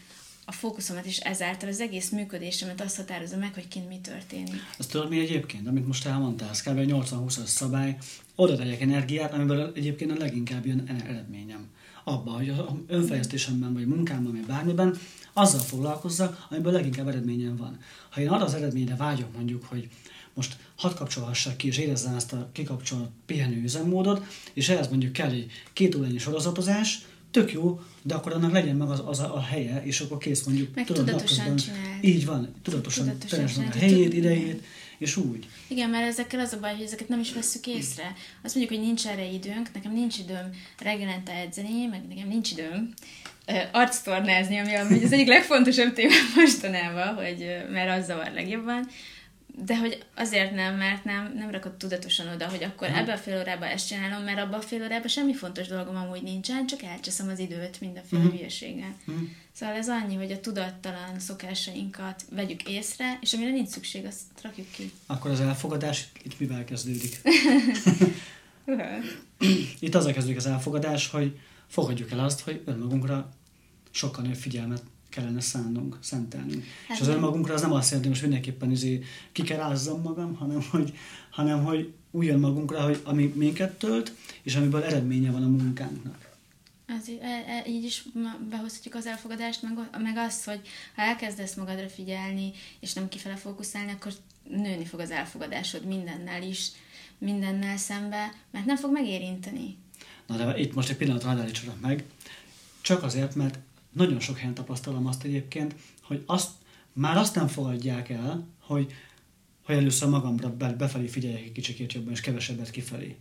[0.45, 4.61] a fókuszomat, és ezáltal az egész működésemet azt határozza meg, hogy kint mi történik.
[4.77, 6.79] Azt tudod mi egyébként, amit most elmondtál, ez kb.
[6.79, 7.97] 80-20-as szabály,
[8.35, 11.67] oda tegyek energiát, amiből egyébként a leginkább jön eredményem.
[12.03, 12.53] Abba, hogy
[12.87, 14.97] önfejlesztésemben, vagy munkámban, vagy bármiben,
[15.37, 17.79] azzal foglalkozzak, amiből leginkább eredményem van.
[18.09, 19.89] Ha én arra az eredményre vágyok mondjuk, hogy
[20.33, 25.29] most hadd kapcsolhassak ki, és érezzem ezt a kikapcsolt pihenő üzemmódot, és ehhez mondjuk kell
[25.29, 29.41] egy két órányi sorozatozás, tök jó, de akkor annak legyen meg az, az a, a
[29.41, 30.75] helye, és akkor kész mondjuk.
[30.75, 32.03] Meg tudod, tudatosan csináld.
[32.03, 34.63] Így van, tudatosan, tudatosan a helyét, idejét,
[34.97, 35.47] és úgy.
[35.67, 38.13] Igen, mert ezekkel az a baj, hogy ezeket nem is veszük észre.
[38.43, 42.93] Azt mondjuk, hogy nincs erre időnk, nekem nincs időm reggelente edzeni, meg nekem nincs időm
[43.71, 48.87] arctornázni, ami az egyik legfontosabb téma mostanában, hogy mert az zavar legjobban,
[49.65, 53.37] de hogy azért nem, mert nem, nem rakod tudatosan oda, hogy akkor ebbe a fél
[53.39, 57.29] órában ezt csinálom, mert abban a fél órában semmi fontos dolgom amúgy nincsen, csak elcseszem
[57.29, 58.37] az időt mindenféle uh-huh.
[58.37, 58.95] hülyeséggel.
[59.07, 59.27] Uh-huh.
[59.53, 64.71] Szóval ez annyi, hogy a tudattalan szokásainkat vegyük észre, és amire nincs szükség, azt rakjuk
[64.71, 64.91] ki.
[65.05, 67.21] Akkor az elfogadás itt mivel kezdődik?
[69.79, 73.29] itt azzal kezdődik az elfogadás, hogy fogadjuk el azt, hogy önmagunkra
[73.91, 76.63] sokkal nagyobb figyelmet kellene szánnunk, szentelnünk.
[76.87, 80.01] Hát és az önmagunkra az nem azt jelenti, hogy most mindenképpen izé ki kell ázzam
[80.01, 80.93] magam, hanem hogy,
[81.29, 86.33] hanem hogy úgy magunkra, hogy ami minket tölt, és amiből eredménye van a munkánknak.
[86.85, 88.03] Ez, e, e, így is
[88.49, 90.61] behozhatjuk az elfogadást, meg, meg azt, hogy
[90.95, 94.13] ha elkezdesz magadra figyelni, és nem kifele fókuszálni, akkor
[94.49, 96.71] nőni fog az elfogadásod mindennel is,
[97.17, 99.77] mindennel szembe, mert nem fog megérinteni.
[100.27, 102.03] Na de itt most egy pillanatra hadd meg,
[102.81, 103.59] csak azért, mert
[103.91, 106.49] nagyon sok helyen tapasztalom azt egyébként, hogy azt,
[106.93, 108.93] már azt nem fogadják el, hogy,
[109.65, 113.15] hogy először magamra befelé figyeljek egy kicsikét jobban, és kevesebbet kifelé.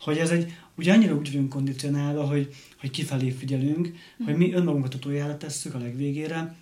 [0.00, 4.24] Hogy ez egy, ugye annyira úgy vagyunk kondicionálva, hogy, hogy kifelé figyelünk, mm.
[4.24, 6.56] hogy mi önmagunkat utoljára tesszük a legvégére,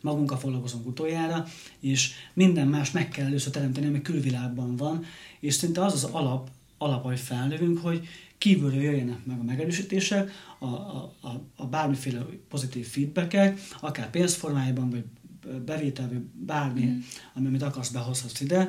[0.00, 1.46] magunkkal foglalkozunk utoljára,
[1.80, 5.04] és minden más meg kell először teremteni, ami külvilágban van,
[5.40, 8.08] és szinte az az alap, alap, hogy felnövünk, hogy
[8.40, 15.04] kívülről jöjjenek meg a megerősítések, a, a, a, a bármiféle pozitív feedbackek, akár pénzformájában, vagy
[15.64, 16.98] bevétel, vagy bármi, mm.
[17.34, 18.68] ami, amit akarsz, behozhatsz ide,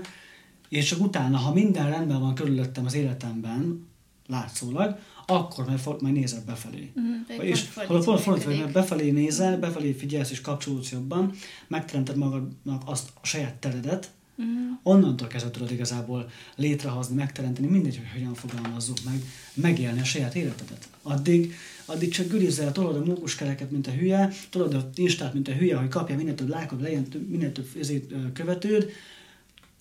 [0.70, 3.88] és csak utána, ha minden rendben van körülöttem az életemben,
[4.28, 6.92] látszólag, akkor majd, for, majd nézel befelé.
[7.00, 11.34] Mm, és ha pont fordítva, mert befelé nézel, befelé figyelsz és kapcsolódsz jobban,
[11.68, 14.80] megteremted magadnak azt a saját teredet, Uh-huh.
[14.84, 19.22] Onnantól kezdve tudod igazából létrehozni, megteremteni, mindegy, hogy hogyan fogalmazzuk meg,
[19.54, 20.90] megélni a saját életedet.
[21.02, 21.54] Addig,
[21.86, 25.76] addig csak gürizel, tolod a mókuskereket, mint a hülye, tolod a instát, mint a hülye,
[25.76, 28.92] hogy kapja minél több lájkot, legyen minél több ezért, követőd,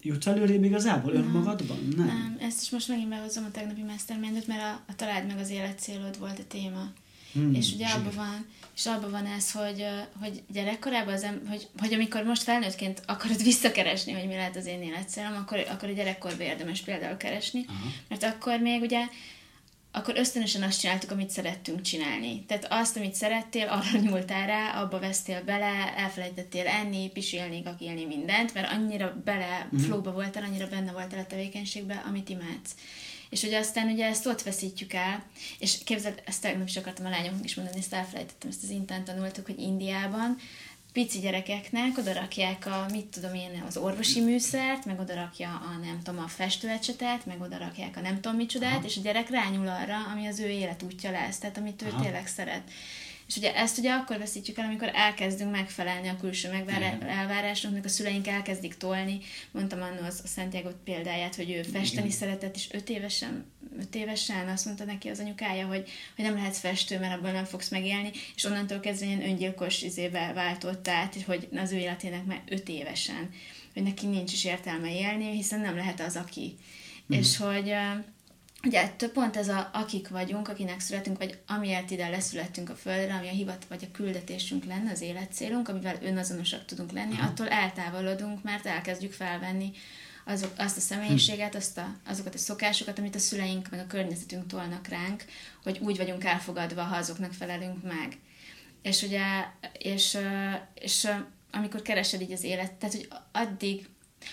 [0.02, 1.78] Jutsz előrébb igazából nem, önmagadban?
[1.96, 2.06] Nem.
[2.06, 2.36] nem.
[2.40, 5.78] Ezt is most megint behozom a tegnapi mastermindet, mert a, a találd meg az élet
[5.78, 6.92] célod volt a téma.
[7.32, 9.86] Hmm, és ugye abban van, és abban van ez, hogy,
[10.20, 14.82] hogy gyerekkorában, az, hogy, hogy amikor most felnőttként akarod visszakeresni, hogy mi lehet az én
[14.82, 17.88] életszerem, akkor, akkor a gyerekkorban érdemes például keresni, Aha.
[18.08, 19.06] mert akkor még ugye
[19.92, 22.44] akkor ösztönösen azt csináltuk, amit szerettünk csinálni.
[22.46, 28.54] Tehát azt, amit szerettél, arra nyúltál rá, abba vesztél bele, elfelejtettél enni, pisilni, kakilni mindent,
[28.54, 29.84] mert annyira bele, mm-hmm.
[29.84, 32.74] flowba voltál, annyira benne voltál a tevékenységben, amit imádsz.
[33.30, 35.24] És ugye aztán ugye ezt ott veszítjük el,
[35.58, 39.04] és képzeld, ezt tegnap is akartam a lányoknak is mondani, ezt elfelejtettem, ezt az intern
[39.04, 40.36] tanultuk, hogy Indiában
[40.92, 46.24] pici gyerekeknek odarakják a, mit tudom én, az orvosi műszert, meg odarakja a nem tudom,
[46.24, 48.84] a festőecsetet, meg odarakják a nem tudom micsodát, Aha.
[48.84, 52.02] és a gyerek rányul arra, ami az ő életútja lesz, tehát amit ő Aha.
[52.02, 52.62] tényleg szeret.
[53.30, 56.48] És ugye ezt ugye akkor veszítjük el, amikor elkezdünk megfelelni a külső
[57.06, 59.18] elvárásoknak, a szüleink elkezdik tolni.
[59.50, 62.18] Mondtam annól az, a Santiago példáját, hogy ő festeni Igen.
[62.18, 63.44] szeretett, és öt évesen,
[63.78, 67.44] öt évesen azt mondta neki az anyukája, hogy, hogy nem lehetsz festő, mert abból nem
[67.44, 72.42] fogsz megélni, és onnantól kezdve ilyen öngyilkos izébe váltott át, hogy az ő életének már
[72.48, 73.30] öt évesen,
[73.74, 76.56] hogy neki nincs is értelme élni, hiszen nem lehet az, aki.
[77.14, 77.18] Mm.
[77.18, 77.74] És hogy
[78.62, 83.14] Ugye több pont ez a akik vagyunk, akinek születünk, vagy amiért ide leszülettünk a Földre,
[83.14, 87.28] ami a hivat vagy a küldetésünk lenne, az életcélunk, amivel önazonosak tudunk lenni, uh-huh.
[87.28, 89.72] attól eltávolodunk, mert elkezdjük felvenni
[90.24, 94.46] azok, azt a személyiséget, azt a, azokat a szokásokat, amit a szüleink meg a környezetünk
[94.46, 95.24] tolnak ránk,
[95.62, 98.18] hogy úgy vagyunk elfogadva, ha azoknak felelünk meg.
[98.82, 99.22] És ugye,
[99.78, 100.18] és,
[100.74, 101.08] és
[101.50, 103.88] amikor keresed így az élet, tehát hogy addig,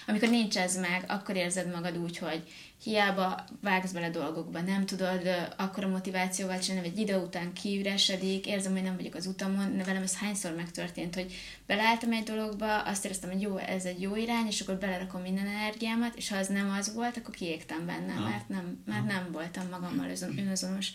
[0.08, 2.44] amikor nincs ez meg, akkor érzed magad úgy, hogy
[2.88, 5.22] hiába vágsz bele dolgokba, nem tudod
[5.58, 10.02] akkor a motivációval csinálni, vagy idő után kiüresedik, érzem, hogy nem vagyok az utamon, velem
[10.02, 11.34] ez hányszor megtörtént, hogy
[11.66, 15.48] beleálltam egy dologba, azt éreztem, hogy jó, ez egy jó irány, és akkor belerakom minden
[15.48, 18.30] energiámat, és ha az nem az volt, akkor kiégtem benne, ha.
[18.30, 20.90] mert nem, mert nem voltam magammal önazonos.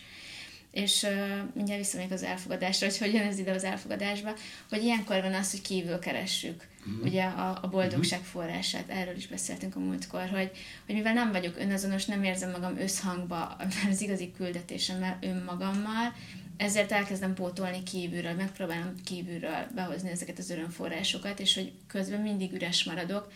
[0.70, 1.10] És uh,
[1.54, 4.34] mindjárt visszamegyek az elfogadásra, hogy hogy jön ez ide az elfogadásba,
[4.68, 7.04] hogy ilyenkor van az, hogy kívül keressük uh-huh.
[7.04, 8.34] ugye a, a boldogság uh-huh.
[8.34, 10.50] forrását, erről is beszéltünk a múltkor, hogy,
[10.86, 13.56] hogy mivel nem vagyok önazonos, nem érzem magam összhangba
[13.90, 16.14] az igazi küldetésemmel önmagammal,
[16.56, 22.84] ezért elkezdem pótolni kívülről, megpróbálom kívülről behozni ezeket az örömforrásokat, és hogy közben mindig üres
[22.84, 23.32] maradok,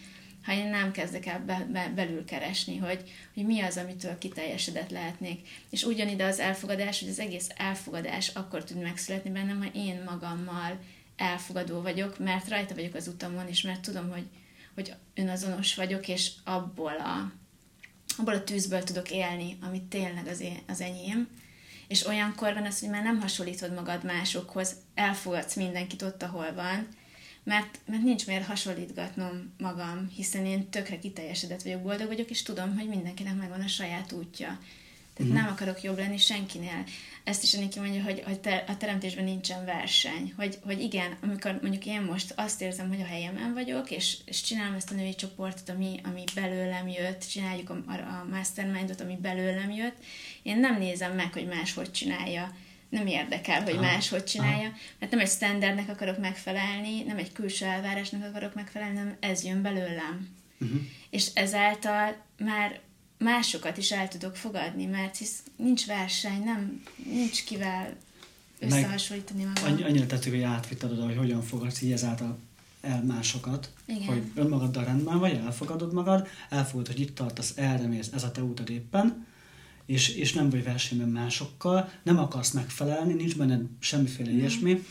[0.46, 3.02] ha én nem kezdek el be, be, belül keresni, hogy,
[3.34, 5.48] hogy mi az, amitől kiteljesedett lehetnék.
[5.70, 10.78] És ugyanide az elfogadás, hogy az egész elfogadás akkor tud megszületni bennem, ha én magammal
[11.16, 14.26] elfogadó vagyok, mert rajta vagyok az utamon, és mert tudom, hogy,
[14.74, 17.32] hogy önazonos vagyok, és abból a,
[18.16, 21.28] abból a tűzből tudok élni, amit tényleg az, én, az enyém.
[21.88, 26.88] És olyankor van az, hogy már nem hasonlítod magad másokhoz, elfogadsz mindenkit ott, ahol van,
[27.46, 32.78] mert, mert nincs miért hasonlítgatnom magam, hiszen én tökre kiteljesedett vagyok, boldog vagyok, és tudom,
[32.78, 34.60] hogy mindenkinek megvan a saját útja.
[35.14, 35.34] Tehát mm.
[35.34, 36.84] nem akarok jobb lenni senkinél.
[37.26, 40.32] Ezt is Aniki mondja, hogy, hogy te, a teremtésben nincsen verseny.
[40.36, 44.42] Hogy, hogy igen, amikor mondjuk én most azt érzem, hogy a helyemen vagyok, és, és
[44.42, 49.70] csinálom ezt a női csoportot, ami, ami belőlem jött, csináljuk a, a mastermindot, ami belőlem
[49.70, 49.96] jött,
[50.42, 52.54] én nem nézem meg, hogy más hogy csinálja.
[52.88, 57.64] Nem érdekel, hogy más hogy csinálja, mert nem egy standardnek akarok megfelelni, nem egy külső
[57.64, 60.36] elvárásnak akarok megfelelni, hanem ez jön belőlem.
[60.60, 60.80] Uh-huh.
[61.10, 62.80] És ezáltal már
[63.18, 67.96] másokat is el tudok fogadni, mert hisz nincs verseny, nem, nincs kivel
[68.58, 69.72] összehasonlítani magam.
[69.72, 72.38] Annyi, annyira tettük, hogy átvittad oda, hogy hogyan fogadsz így ezáltal
[72.80, 74.06] el másokat, Igen.
[74.06, 78.42] hogy önmagaddal rendben vagy, elfogadod magad, elfogadod, hogy itt tartasz, erre mész, ez a te
[78.42, 79.26] útad éppen,
[79.86, 84.38] és, és nem vagy versenyben másokkal, nem akarsz megfelelni, nincs benned semmiféle mm.
[84.38, 84.84] ilyesmi,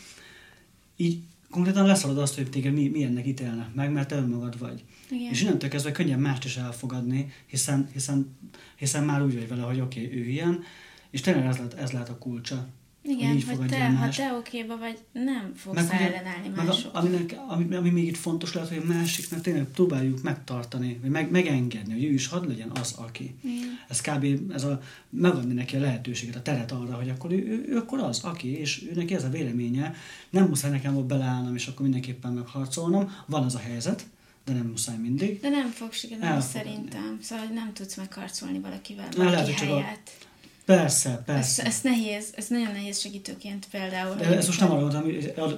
[0.96, 4.84] így konkrétan leszalad azt, hogy téged mi, milyennek ítélnek meg, mert te önmagad vagy.
[5.10, 5.30] Igen.
[5.30, 8.36] És innentől kezdve könnyen mást is elfogadni, hiszen, hiszen,
[8.76, 10.62] hiszen már úgy vagy vele, hogy oké, okay, ő ilyen,
[11.10, 12.68] és tényleg ez lehet, ez lehet a kulcsa.
[13.06, 16.92] Igen, hogy, hogy te, ha te okéba vagy, nem fogsz meg, ellenállni mások.
[16.92, 21.10] Meg aminek, ami, ami még itt fontos lehet, hogy a másiknak tényleg próbáljuk megtartani, vagy
[21.10, 23.34] meg, megengedni, hogy ő is hadd legyen az, aki.
[23.42, 23.78] Igen.
[23.88, 24.52] Ez kb.
[24.52, 27.98] Ez a, megadni neki a lehetőséget, a teret arra, hogy akkor ő, ő, ő akkor
[27.98, 29.94] az, aki, és ő neki ez a véleménye,
[30.30, 34.06] nem muszáj nekem ott beleállnom, és akkor mindenképpen megharcolnom, van az a helyzet,
[34.44, 35.40] de nem muszáj mindig.
[35.40, 37.18] De nem fog sikerülni szerintem.
[37.22, 40.10] Szóval nem tudsz megharcolni valakivel, valaki lehet, helyet.
[40.20, 40.25] A,
[40.66, 41.62] persze, persze.
[41.62, 44.14] Ez, ez, nehéz, ez nagyon nehéz segítőként például.
[44.14, 45.00] De ez most nem arra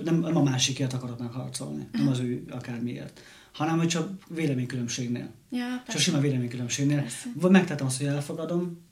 [0.04, 2.00] nem, nem a másikért akarok megharcolni, uh-huh.
[2.00, 3.20] nem az ő akármiért
[3.58, 5.30] hanem hogy csak véleménykülönbségnél.
[5.50, 7.04] Ja, Csak sima véleménykülönbségnél.
[7.34, 8.86] Vagy megtettem azt, hogy elfogadom,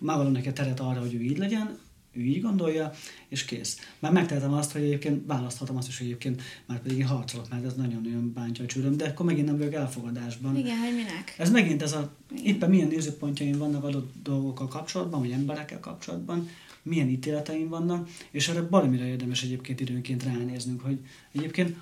[0.00, 1.78] megvalom neki a teret arra, hogy ő így legyen,
[2.12, 2.92] ő így gondolja,
[3.28, 3.78] és kész.
[3.98, 7.64] Már megtehetem azt, hogy egyébként választhatom azt is, hogy egyébként már pedig én harcolok, mert
[7.64, 10.56] ez nagyon-nagyon bántja a csőröm, de akkor megint nem vagyok elfogadásban.
[10.56, 11.34] Igen, hogy minek?
[11.38, 12.44] Ez megint ez a, Igen.
[12.44, 16.48] éppen milyen nézőpontjaim vannak adott dolgokkal kapcsolatban, vagy emberekkel kapcsolatban,
[16.82, 20.98] milyen ítéleteim vannak, és erre baromira érdemes egyébként időnként ránéznünk, hogy
[21.32, 21.76] egyébként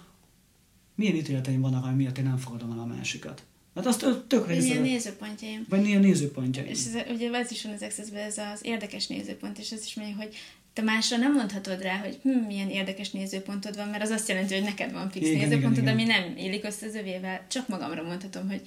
[0.94, 3.44] milyen ítéleteim vannak, ami miatt én nem fogadom el a másikat.
[3.76, 4.66] Hát azt tök része.
[4.66, 5.66] Milyen nézőpontjaim.
[5.68, 6.68] Vagy milyen nézőpontjaim.
[6.68, 9.94] És ez, ugye ez is van az access ez az érdekes nézőpont, és ez is
[9.94, 10.36] mondja, hogy
[10.72, 14.54] te másra nem mondhatod rá, hogy hm, milyen érdekes nézőpontod van, mert az azt jelenti,
[14.54, 16.14] hogy neked van fix igen, nézőpontod, igen, igen.
[16.14, 17.46] ami nem élik össze az övével.
[17.48, 18.60] Csak magamra mondhatom, hogy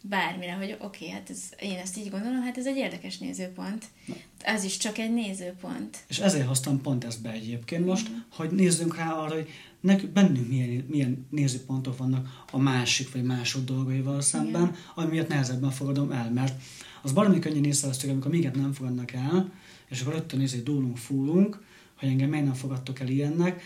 [0.00, 3.84] bármire, hogy oké, okay, hát ez, én ezt így gondolom, hát ez egy érdekes nézőpont.
[4.06, 4.14] Na.
[4.40, 5.96] Ez is csak egy nézőpont.
[6.08, 8.16] És ezért hoztam pont ezt be egyébként most, mm.
[8.28, 9.48] hogy nézzünk rá arra, hogy
[9.86, 14.76] nekünk, bennünk milyen, milyen nézőpontok vannak a másik vagy másod dolgaival szemben, Igen.
[14.94, 16.62] ami miatt nehezebben fogadom el, mert
[17.02, 19.52] az baromi könnyen észrevesztük, amikor minket nem fogadnak el,
[19.88, 21.62] és akkor rögtön nézzük, dúlunk, fúlunk,
[21.98, 23.62] hogy engem miért nem fogadtok el ilyennek,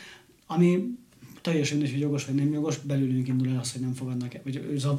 [0.47, 0.99] ami
[1.41, 4.41] teljesen mindegy, hogy jogos vagy nem jogos, belülünk indul el az, hogy nem fogadnak el,
[4.45, 4.57] vagy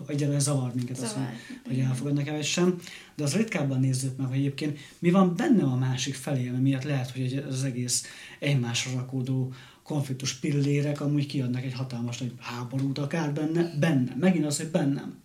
[0.07, 1.23] egyáltalán zavar minket az, hogy,
[1.67, 2.79] hogy elfogadnak el, vagy sem.
[3.15, 6.83] De az ritkábban nézzük meg, hogy egyébként mi van benne a másik felé, mert miatt
[6.83, 8.05] lehet, hogy az egész
[8.39, 9.53] egymásra rakódó
[9.91, 14.15] konfliktus pillérek amúgy kiadnak egy hatalmas nagy háborút akár benne, benne.
[14.19, 15.19] Megint az, hogy bennem.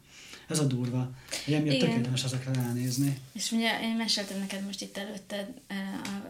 [0.49, 1.11] Ez a durva.
[1.47, 3.19] Ugye miatt tökéletes ezekre ránézni.
[3.33, 5.77] És ugye én meséltem neked most itt előtte eh,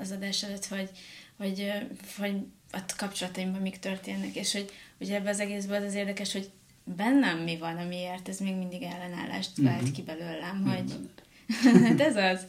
[0.01, 0.90] az adás előtt, hogy,
[1.37, 1.87] hogy, eh,
[2.18, 2.37] hogy
[2.70, 4.70] a kapcsolataimban mik történnek, és hogy
[5.01, 6.51] ugye ebben az egészben az az érdekes, hogy
[6.85, 9.92] bennem mi van, amiért ez még mindig ellenállást vált mm-hmm.
[9.92, 10.92] ki belőlem, hogy
[11.85, 12.40] hát ez az,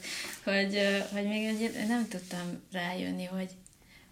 [0.44, 0.80] hogy,
[1.12, 3.50] hogy még nem tudtam rájönni, hogy,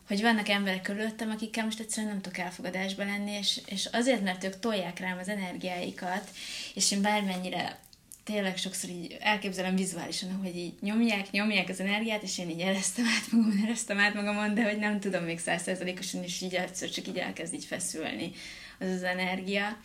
[0.08, 4.44] hogy vannak emberek körülöttem, akikkel most egyszerűen nem tudok elfogadásba lenni, és, és azért, mert
[4.44, 6.30] ők tolják rám az energiáikat,
[6.74, 7.80] és én bármennyire
[8.24, 13.06] tényleg sokszor így elképzelem vizuálisan, hogy így nyomják, nyomják az energiát, és én így eresztem
[13.06, 17.08] át magamon, eresztem át magamon, de hogy nem tudom még százszerzalékosan, és így egyszer csak
[17.08, 18.32] így elkezd így feszülni
[18.80, 19.78] az az energia,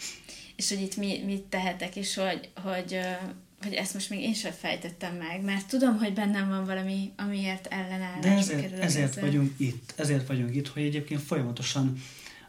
[0.56, 3.00] és hogy itt mi, mit tehetek, és hogy, hogy,
[3.62, 7.66] hogy ezt most még én sem fejtettem meg, mert tudom, hogy bennem van valami, amiért
[7.66, 11.96] ellenállás De ezért, ezért vagyunk itt, ezért vagyunk itt, hogy egyébként folyamatosan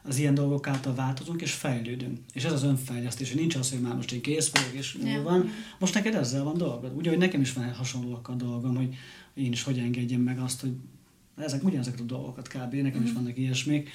[0.03, 2.19] az ilyen dolgok által változunk és fejlődünk.
[2.33, 5.21] És ez az önfejlesztés, hogy nincs az, hogy már most én kész vagyok, és ja.
[5.21, 5.49] van.
[5.79, 6.95] Most neked ezzel van dolgod.
[6.95, 8.95] Ugye, hogy nekem is van hasonlóak a dolgom, hogy
[9.33, 10.71] én is hogy engedjem meg azt, hogy
[11.37, 12.73] ezek ugyanezek a dolgokat kb.
[12.73, 13.03] Nekem mm.
[13.03, 13.19] is mhm.
[13.21, 13.89] vannak ilyesmik,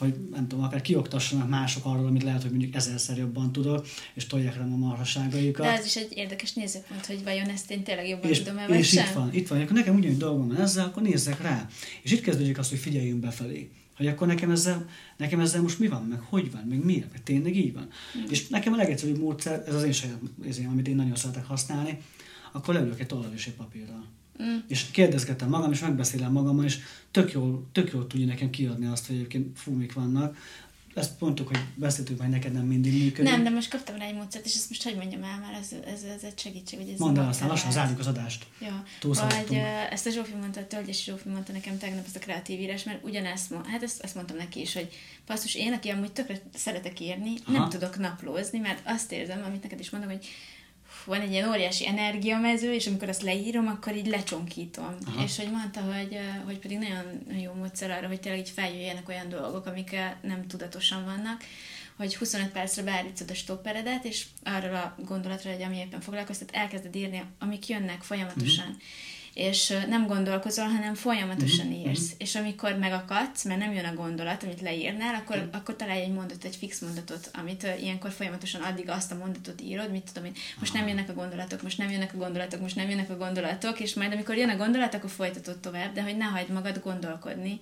[0.00, 4.26] hogy nem tudom, akár kioktassanak mások arról, amit lehet, hogy mondjuk ezerszer jobban tudok, és
[4.26, 5.66] tolják rám a marhaságaikat.
[5.66, 8.74] De ez is egy érdekes nézőpont, hogy vajon ezt én tényleg jobban és, tudom el,
[8.74, 9.04] és sem.
[9.04, 11.68] itt van, itt van, akkor nekem ugyanúgy dolgom van ezzel, akkor nézzek rá.
[12.02, 15.86] És itt kezdődik az, hogy figyeljünk befelé hogy akkor nekem ezzel, nekem ezzel most mi
[15.88, 17.88] van, meg hogy van, meg miért, meg tényleg így van.
[18.18, 18.22] Mm.
[18.28, 21.98] És nekem a legegyszerűbb módszer, ez az én saját érzékem, amit én nagyon szeretek használni,
[22.52, 24.06] akkor leülök egy tollal és egy papírral.
[24.40, 24.56] Mm.
[24.66, 26.78] És kérdezgetem magam, és megbeszélem magammal, és
[27.10, 30.36] tök jól, tök jól tudja nekem kiadni azt, hogy egyébként fú, mik vannak,
[30.94, 33.30] ezt mondtuk, hogy beszéltük, hogy neked nem mindig működik.
[33.30, 35.72] Nem, de most kaptam rá egy módszert, és ezt most hogy mondjam el, mert ez,
[35.94, 36.78] ez, ez egy segítség.
[36.78, 38.46] Hogy ez Mondd el, aztán lassan zárjuk az adást.
[38.60, 38.84] Ja.
[39.02, 42.84] Vagy ezt a Zsófi mondta, a Tölgyes Zsófi mondta nekem tegnap ezt a kreatív írás,
[42.84, 44.88] mert ugyanezt, hát ezt, ezt mondtam neki is, hogy
[45.26, 47.58] passzus, én, aki amúgy tökre szeretek írni, Aha.
[47.58, 50.26] nem tudok naplózni, mert azt érzem, amit neked is mondom, hogy
[51.04, 54.96] van egy ilyen óriási energiamező, és amikor azt leírom, akkor így lecsonkítom.
[55.06, 55.22] Aha.
[55.22, 57.04] És hogy mondta, hogy, hogy pedig nagyon
[57.40, 61.44] jó módszer arra, hogy tényleg így feljöjjenek olyan dolgok, amik nem tudatosan vannak,
[61.96, 66.96] hogy 25 percre beállítod a stopperedet, és arról a gondolatra, hogy ami éppen foglalkoztat, elkezded
[66.96, 68.66] írni, amik jönnek folyamatosan.
[68.66, 68.82] Uh-huh
[69.34, 71.74] és nem gondolkozol, hanem folyamatosan mm-hmm.
[71.74, 72.06] írsz.
[72.06, 72.16] Mm-hmm.
[72.18, 75.48] És amikor megakadsz, mert nem jön a gondolat, amit leírnál, akkor, mm.
[75.52, 79.60] akkor találj egy mondatot, egy fix mondatot, amit uh, ilyenkor folyamatosan addig azt a mondatot
[79.60, 82.76] írod, mit tudom én, most nem jönnek a gondolatok, most nem jönnek a gondolatok, most
[82.76, 86.16] nem jönnek a gondolatok, és majd amikor jön a gondolat, akkor folytatod tovább, de hogy
[86.16, 87.60] ne hagyd magad gondolkodni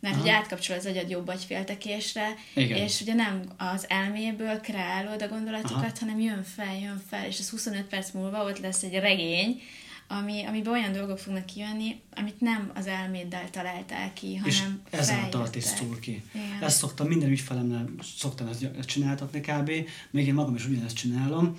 [0.00, 0.22] mert Aha.
[0.22, 2.78] ugye átkapcsol az agyad jobb agyféltekésre, Igen.
[2.78, 5.96] és ugye nem az elméből kreálod a gondolatokat, Aha.
[6.00, 9.62] hanem jön fel, jön fel, és az 25 perc múlva ott lesz egy regény,
[10.08, 15.50] ami, amiben olyan dolgok fognak kijönni, amit nem az elméddel találtál ki, hanem És ezáltal
[15.50, 16.22] tisztul ki.
[16.32, 16.62] Igen.
[16.62, 19.70] Ezt szoktam, minden ügyfelemnél szoktam ezt csináltatni kb.
[20.10, 21.56] Még én magam is ugyanezt csinálom,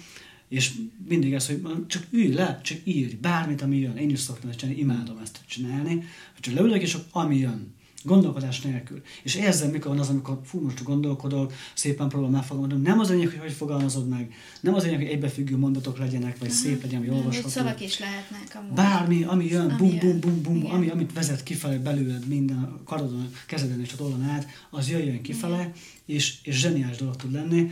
[0.48, 0.74] és
[1.08, 3.98] mindig ez, hogy csak ülj le, csak írj, bármit, ami jön.
[3.98, 5.94] Én is szoktam ezt csinálni, imádom ezt csinálni.
[6.34, 7.74] Hogy csak leülök, és ami jön.
[8.04, 9.02] Gondolkodás nélkül.
[9.24, 12.82] És érzem, mikor van az, amikor fú, most gondolkodok, szépen próbálom megfogalmazni.
[12.84, 14.34] Nem az lényeg, hogy hogy fogalmazod meg.
[14.62, 16.64] Nem az lényeg, hogy egybefüggő mondatok legyenek, vagy uh-huh.
[16.64, 17.48] szép legyen, vagy olvasható.
[17.48, 18.74] Szavak is lehetnek amúgy.
[18.74, 23.32] Bármi, ami jön, bum, bum, bum, bum, ami, amit vezet kifelé belőled minden a karodon,
[23.48, 25.72] kezeden és a tollon át, az jöjjön kifele,
[26.06, 27.72] és, és zseniális dolog tud lenni.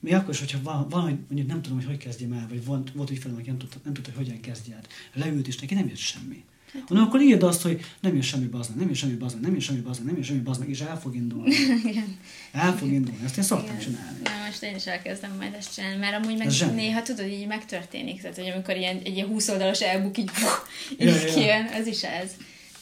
[0.00, 2.64] Mi akkor is, hogyha van, van, hogy mondjuk nem tudom, hogy hogy kezdjem el, vagy
[2.64, 4.82] volt, volt ügyfelem, aki nem tudta, nem tudta, hogy hogyan kezdje el.
[5.14, 6.44] Leült, és neki nem jött semmi.
[6.86, 9.60] Hanem akkor írd azt, hogy nem jön semmi baznak, nem jön semmi baznak, nem jön
[9.60, 11.54] semmi baznak, nem jön semmi baznak, és el fog indulni.
[11.84, 12.16] Igen.
[12.52, 13.24] El fog indulni.
[13.24, 13.78] Ezt én szoktam Igen.
[13.80, 14.18] csinálni.
[14.22, 18.20] Na, most én is elkezdem majd ezt csinálni, mert amúgy meg néha tudod, így megtörténik.
[18.20, 20.30] Tehát, hogy amikor ilyen, egy ilyen 20 oldalas elbuk így,
[21.00, 21.72] így ja, kijön, ja.
[21.72, 22.30] ez is ez.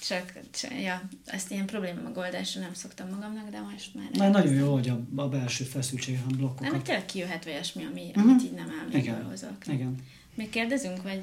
[0.09, 4.07] csak, csak, ja, ezt ilyen probléma megoldásra nem szoktam magamnak, de most már...
[4.13, 6.71] Na, nagyon jó, hogy a, a belső feszültség a blokkokat.
[6.73, 8.29] Nem, tényleg kijöhet olyasmi, ami, Mhm.
[8.29, 9.01] amit így nem elmégből
[9.35, 9.77] Igen.
[9.77, 9.95] Igen.
[10.35, 11.21] Még kérdezünk, vagy?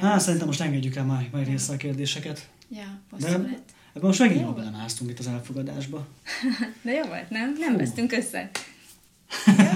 [0.00, 2.48] Hát szerintem most engedjük el már, már részre a kérdéseket.
[2.68, 3.26] Ja, De-.
[3.94, 4.44] Ebben most megint Jó.
[4.46, 6.06] jól belemásztunk itt az elfogadásba.
[6.82, 7.56] De jó volt, nem?
[7.58, 7.78] Nem Fú.
[7.78, 8.50] vesztünk össze.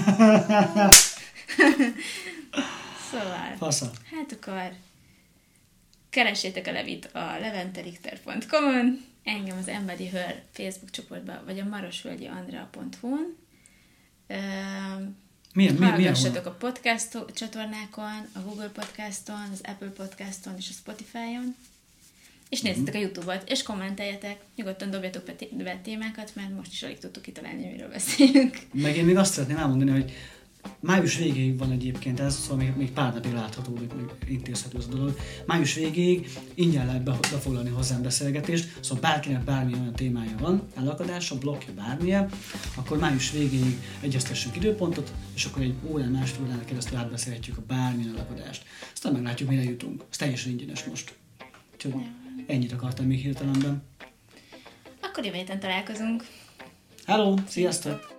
[3.11, 3.91] szóval, Fasza.
[4.11, 4.71] hát akkor
[6.09, 13.35] keressétek a Levit a leventerichter.com-on, engem az Embody Her Facebook csoportba, vagy a marosvölgyiandrea.hu-n.
[15.57, 20.73] Milyen, milyen, milyen Hallgassatok a podcast csatornákon, a Google Podcaston, az Apple Podcaston és a
[20.73, 21.55] Spotify-on.
[22.49, 24.39] És nézzétek a YouTube-ot, és kommenteljetek.
[24.55, 25.33] Nyugodtan dobjatok be
[25.63, 28.57] be témákat, mert most is alig tudtuk kitalálni, miről beszélünk.
[28.73, 30.11] Meg én még azt szeretném elmondani, hogy
[30.79, 34.85] május végéig van egyébként ez, szóval még, még pár napig látható, még, még intézhető ez
[34.85, 35.17] a dolog.
[35.45, 41.37] Május végéig ingyen lehet be- befoglalni hozzám beszélgetést, szóval bárkinek bármilyen olyan témája van, elakadása,
[41.37, 42.29] blokkja, bármilyen,
[42.75, 48.15] akkor május végéig egyeztessünk időpontot, és akkor egy órán, másfél órán keresztül átbeszélhetjük a bármilyen
[48.15, 48.63] elakadást.
[48.93, 50.03] Aztán meglátjuk, mire jutunk.
[50.09, 51.15] Ez teljesen ingyenes most.
[51.73, 51.93] Úgyhogy
[52.47, 53.83] ennyit akartam még hirtelenben.
[55.01, 56.25] Akkor jövő héten találkozunk.
[57.05, 58.16] Hello, sziasztok!